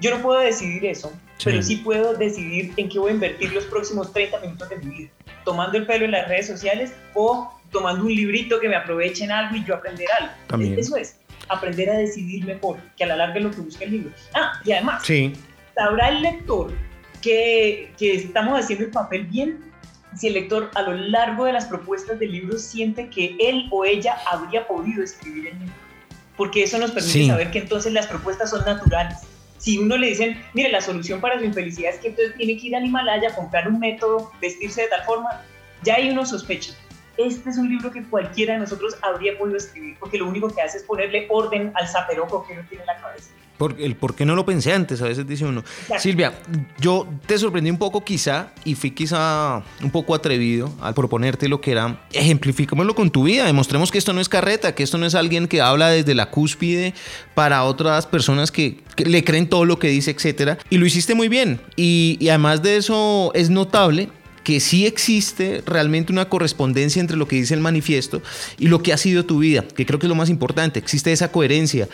[0.00, 1.44] Yo no puedo decidir eso, Sí.
[1.44, 4.94] pero sí puedo decidir en qué voy a invertir los próximos 30 minutos de mi
[4.98, 5.10] vida.
[5.44, 9.32] Tomando el pelo en las redes sociales o tomando un librito que me aproveche en
[9.32, 10.32] algo y yo aprender algo.
[10.48, 10.78] También.
[10.78, 11.16] Eso es,
[11.48, 14.10] aprender a decidir mejor, que a la larga es lo que busca el libro.
[14.34, 15.32] Ah, y además, Sí.
[15.74, 16.72] sabrá el lector
[17.22, 19.64] que, que estamos haciendo el papel bien
[20.16, 23.84] si el lector a lo largo de las propuestas del libro siente que él o
[23.84, 25.74] ella habría podido escribir el libro.
[26.38, 27.26] Porque eso nos permite Sí.
[27.26, 29.18] saber que entonces las propuestas son naturales.
[29.58, 32.66] Si uno le dicen, mire, la solución para su infelicidad es que entonces tiene que
[32.68, 35.28] ir al Himalaya, comprar un método, vestirse de tal forma,
[35.82, 36.72] ya hay uno sospecha.
[37.18, 40.60] Este es un libro que cualquiera de nosotros habría podido escribir, porque lo único que
[40.60, 43.30] hace es ponerle orden al zaperoco que uno tiene en la cabeza.
[43.56, 45.60] Por, el por qué no lo pensé antes, a veces dice uno.
[45.60, 46.02] Exacto.
[46.02, 46.34] Silvia,
[46.78, 51.62] yo te sorprendí un poco quizá y fui quizá un poco atrevido al proponerte lo
[51.62, 55.06] que era, ejemplificémoslo con tu vida, demostremos que esto no es carreta, que esto no
[55.06, 56.92] es alguien que habla desde la cúspide
[57.34, 60.58] para otras personas que, que le creen todo lo que dice, etcétera.
[60.68, 61.62] Y lo hiciste muy bien.
[61.76, 64.10] Y, y además de eso es notable
[64.46, 68.22] que sí existe realmente una correspondencia entre lo que dice el manifiesto
[68.56, 70.78] y lo que ha sido tu vida, que creo que es lo más importante.
[70.78, 71.88] Existe esa coherencia.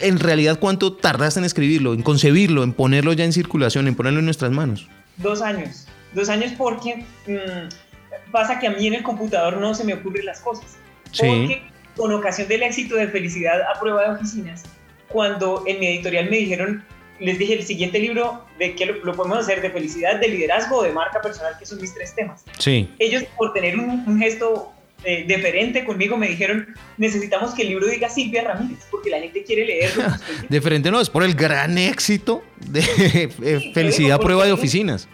[0.00, 4.18] En realidad, ¿cuánto tardaste en escribirlo, en concebirlo, en ponerlo ya en circulación, en ponerlo
[4.18, 4.86] en nuestras manos?
[5.16, 5.86] Dos años.
[6.12, 10.26] Dos años porque mm, pasa que a mí en el computador no se me ocurren
[10.26, 10.76] las cosas.
[11.18, 11.62] Porque
[11.96, 14.64] con ocasión del éxito de Felicidad a prueba de oficinas,
[15.08, 16.84] cuando en mi editorial me dijeron
[17.20, 20.82] les dije el siguiente libro de que lo, podemos hacer de felicidad, de liderazgo o
[20.82, 22.44] de marca personal, que son mis tres temas.
[22.58, 22.88] Sí.
[22.98, 24.72] Ellos, por tener un, gesto
[25.04, 29.44] eh, deferente conmigo, me dijeron, necesitamos que el libro diga Silvia Ramírez, porque la gente
[29.44, 30.04] quiere leerlo.
[30.48, 32.80] de frente no, es por el gran éxito de
[33.42, 35.08] eh, Felicidad Prueba de Oficinas,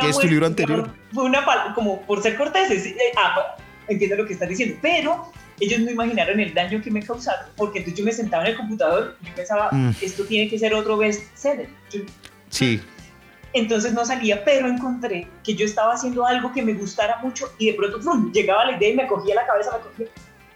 [0.00, 0.90] que es tu libro anterior.
[1.12, 3.56] Fue una, como por ser corteses, eh, ah,
[3.88, 5.30] entiendo lo que estás diciendo, pero
[5.60, 8.56] ellos no imaginaron el daño que me causaron, porque entonces yo me sentaba en el
[8.56, 9.90] computador y pensaba, mm.
[10.02, 11.68] esto tiene que ser otro bestseller.
[12.50, 12.80] sí.
[13.52, 17.70] Entonces no salía, pero encontré que yo estaba haciendo algo que me gustara mucho y
[17.70, 17.98] de pronto
[18.30, 20.06] llegaba la idea y me cogía la cabeza, me cogía.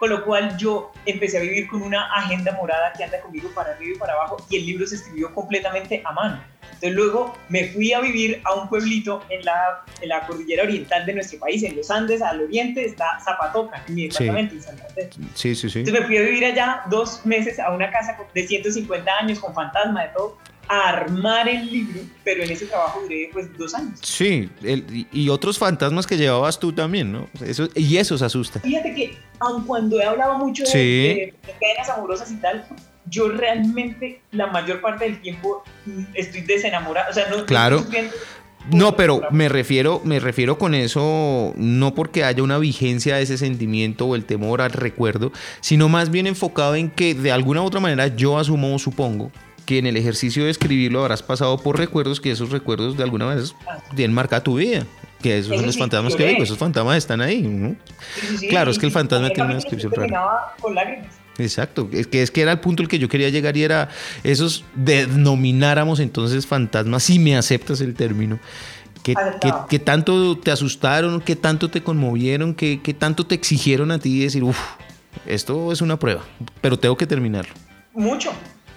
[0.00, 3.72] Con lo cual yo empecé a vivir con una agenda morada que anda conmigo para
[3.72, 6.42] arriba y para abajo y el libro se escribió completamente a mano.
[6.62, 11.04] Entonces luego me fui a vivir a un pueblito en la, en la cordillera oriental
[11.04, 15.10] de nuestro país, en los Andes, al oriente está Zapatoca, en mi departamento, en Santander.
[15.34, 15.80] Sí, sí, sí.
[15.80, 19.52] Entonces me fui a vivir allá dos meses a una casa de 150 años con
[19.52, 20.38] fantasma de todo
[20.70, 23.98] a armar el libro, pero en ese trabajo duré pues dos años.
[24.02, 24.48] Sí,
[25.12, 27.28] y otros fantasmas que llevabas tú también, ¿no?
[27.44, 28.60] Eso, y eso se asusta.
[28.60, 32.64] Fíjate que, aun cuando he hablado mucho de, de, de cadenas amorosas y tal,
[33.06, 35.64] yo realmente la mayor parte del tiempo
[36.14, 37.10] estoy desenamorado.
[37.10, 37.84] O sea, no, claro.
[38.70, 43.38] No, pero me refiero, me refiero con eso no porque haya una vigencia de ese
[43.38, 47.64] sentimiento o el temor al recuerdo, sino más bien enfocado en que de alguna u
[47.64, 49.32] otra manera yo asumo o supongo
[49.70, 53.26] que en el ejercicio de escribirlo habrás pasado por recuerdos que esos recuerdos de alguna
[53.26, 53.46] manera
[53.94, 54.84] tienen marcada tu vida.
[55.22, 57.76] Que esos son los fantasmas que digo, esos fantasmas están ahí.
[58.48, 60.56] claro, es que el fantasma tiene una descripción rara.
[60.60, 61.14] Con lágrimas.
[61.38, 63.90] Exacto, es que, es que era el punto al que yo quería llegar y era
[64.24, 68.40] esos denomináramos entonces fantasmas, si me aceptas el término,
[69.04, 74.42] que, tanto te asustaron, que tanto te conmovieron, que, tanto te exigieron a ti decir,
[74.42, 74.58] uff,
[75.26, 76.24] esto es una prueba,
[76.60, 77.54] pero tengo que terminarlo.
[77.94, 78.32] Mucho.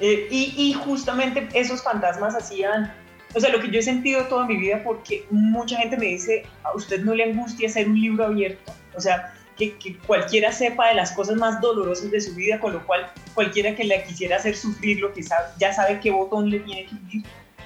[0.05, 2.93] Eh, y, y justamente esos fantasmas hacían,
[3.33, 6.43] o sea, lo que yo he sentido toda mi vida, porque mucha gente me dice,
[6.63, 10.95] a usted no le angustia hacer un libro abierto, o sea, que, cualquiera sepa de
[10.95, 14.57] las cosas más dolorosas de su vida, con lo cual cualquiera que le quisiera hacer
[14.57, 17.23] sufrir lo que sabe, ya sabe qué botón le tiene que ir.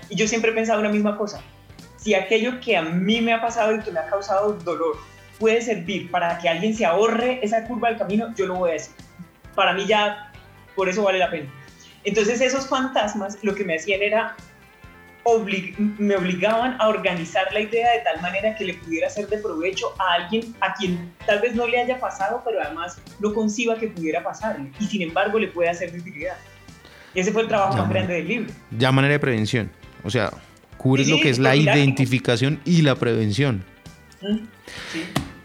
[0.07, 1.41] Y yo siempre he pensado una misma cosa,
[1.95, 4.97] si aquello que a mí me ha pasado y que me ha causado dolor
[5.39, 8.73] puede servir para que alguien se ahorre esa curva del camino, yo lo voy a
[8.73, 8.93] decir.
[9.55, 10.31] Para mí ya,
[10.75, 11.51] por eso vale la pena.
[12.04, 14.36] Entonces esos fantasmas lo que me hacían era
[15.98, 19.88] me obligaban a organizar la idea de tal manera que le pudiera ser de provecho
[20.00, 23.88] a alguien a quien tal vez no le haya pasado, pero además no conciba que
[23.88, 26.38] pudiera pasarle y sin embargo le puede hacer de utilidad.
[27.14, 28.54] ese fue el trabajo más grande del libro.
[28.78, 29.70] Ya manera de prevención,
[30.04, 30.32] o sea,
[30.78, 33.66] cubres lo que es la identificación y la prevención.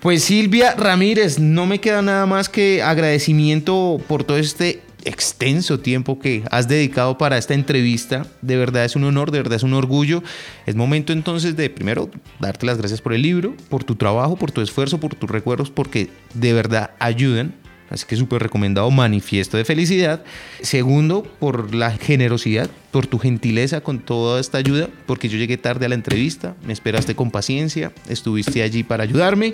[0.01, 6.19] Pues Silvia Ramírez, no me queda nada más que agradecimiento por todo este extenso tiempo
[6.19, 8.27] que has dedicado para esta entrevista.
[8.41, 10.23] De verdad es un honor, de verdad es un orgullo.
[10.67, 14.51] Es momento entonces de primero darte las gracias por el libro, por tu trabajo, por
[14.51, 17.55] tu esfuerzo, por tus recuerdos, porque de verdad ayudan.
[17.91, 20.25] Así que súper recomendado Manifiesto de Felicidad.
[20.63, 25.85] Segundo, por la generosidad, por tu gentileza con toda esta ayuda, porque yo llegué tarde
[25.85, 29.53] a la entrevista, me esperaste con paciencia, estuviste allí para ayudarme.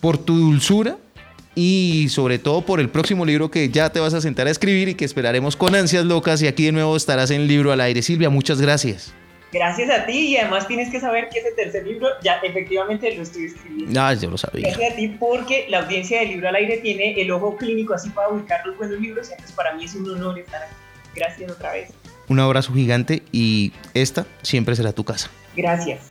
[0.00, 0.96] Por tu dulzura,
[1.54, 4.88] y sobre todo por el próximo libro que ya te vas a sentar a escribir
[4.88, 8.02] y que esperaremos con ansias locas y aquí de nuevo estarás en Libro al Aire.
[8.02, 9.14] Silvia, muchas gracias.
[9.52, 13.22] Gracias a ti y además tienes que saber que ese tercer libro ya efectivamente lo
[13.22, 14.00] estoy escribiendo.
[14.00, 14.68] Ah, yo lo sabía.
[14.68, 18.10] Gracias a ti porque la audiencia de Libro al Aire tiene el ojo clínico así
[18.10, 20.74] para ubicar los buenos libros, entonces para mí es un honor estar aquí.
[21.14, 21.90] Gracias otra vez.
[22.28, 25.30] Un abrazo gigante y esta siempre será tu casa.
[25.56, 26.10] Gracias.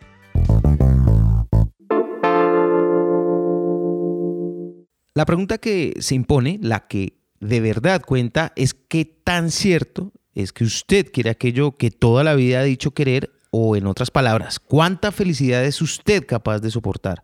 [5.18, 10.54] La pregunta que se impone, la que de verdad cuenta, es qué tan cierto es
[10.54, 14.60] que usted quiere aquello que toda la vida ha dicho querer o en otras palabras,
[14.60, 17.24] ¿cuánta felicidad es usted capaz de soportar?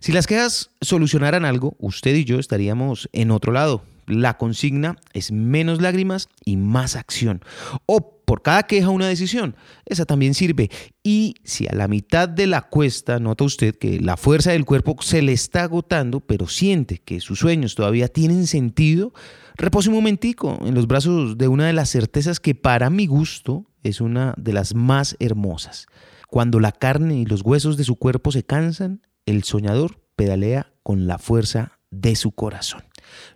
[0.00, 3.84] Si las quejas solucionaran algo, usted y yo estaríamos en otro lado.
[4.06, 7.42] La consigna es menos lágrimas y más acción.
[7.84, 9.56] O por cada queja una decisión.
[9.86, 10.70] Esa también sirve.
[11.02, 14.96] Y si a la mitad de la cuesta nota usted que la fuerza del cuerpo
[15.00, 19.12] se le está agotando, pero siente que sus sueños todavía tienen sentido,
[19.56, 23.66] repose un momentico en los brazos de una de las certezas que para mi gusto
[23.82, 25.86] es una de las más hermosas.
[26.28, 31.06] Cuando la carne y los huesos de su cuerpo se cansan el soñador pedalea con
[31.06, 32.82] la fuerza de su corazón.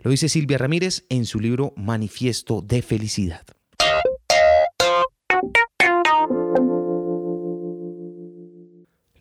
[0.01, 3.45] Lo dice Silvia Ramírez en su libro Manifiesto de Felicidad.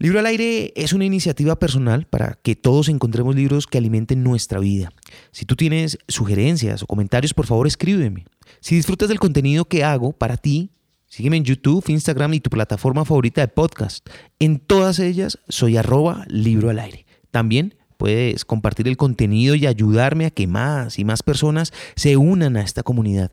[0.01, 4.61] Libro al aire es una iniciativa personal para que todos encontremos libros que alimenten nuestra
[4.61, 4.93] vida.
[5.33, 8.25] Si tú tienes sugerencias o comentarios, por favor escríbeme.
[8.61, 10.71] Si disfrutas del contenido que hago para ti,
[11.09, 14.09] sígueme en YouTube, Instagram y tu plataforma favorita de podcast.
[14.39, 17.05] En todas ellas soy arroba libro al aire.
[17.33, 22.57] También puedes compartir el contenido y ayudarme a que más y más personas se unan
[22.57, 23.33] a esta comunidad.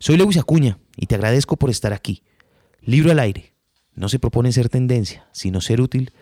[0.00, 2.24] Soy Lewis Acuña y te agradezco por estar aquí.
[2.80, 3.51] Libro al aire
[3.94, 6.12] no se propone ser tendencia, sino ser útil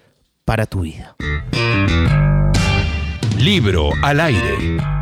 [0.44, 1.16] para tu vida.
[3.38, 4.99] Libro al aire.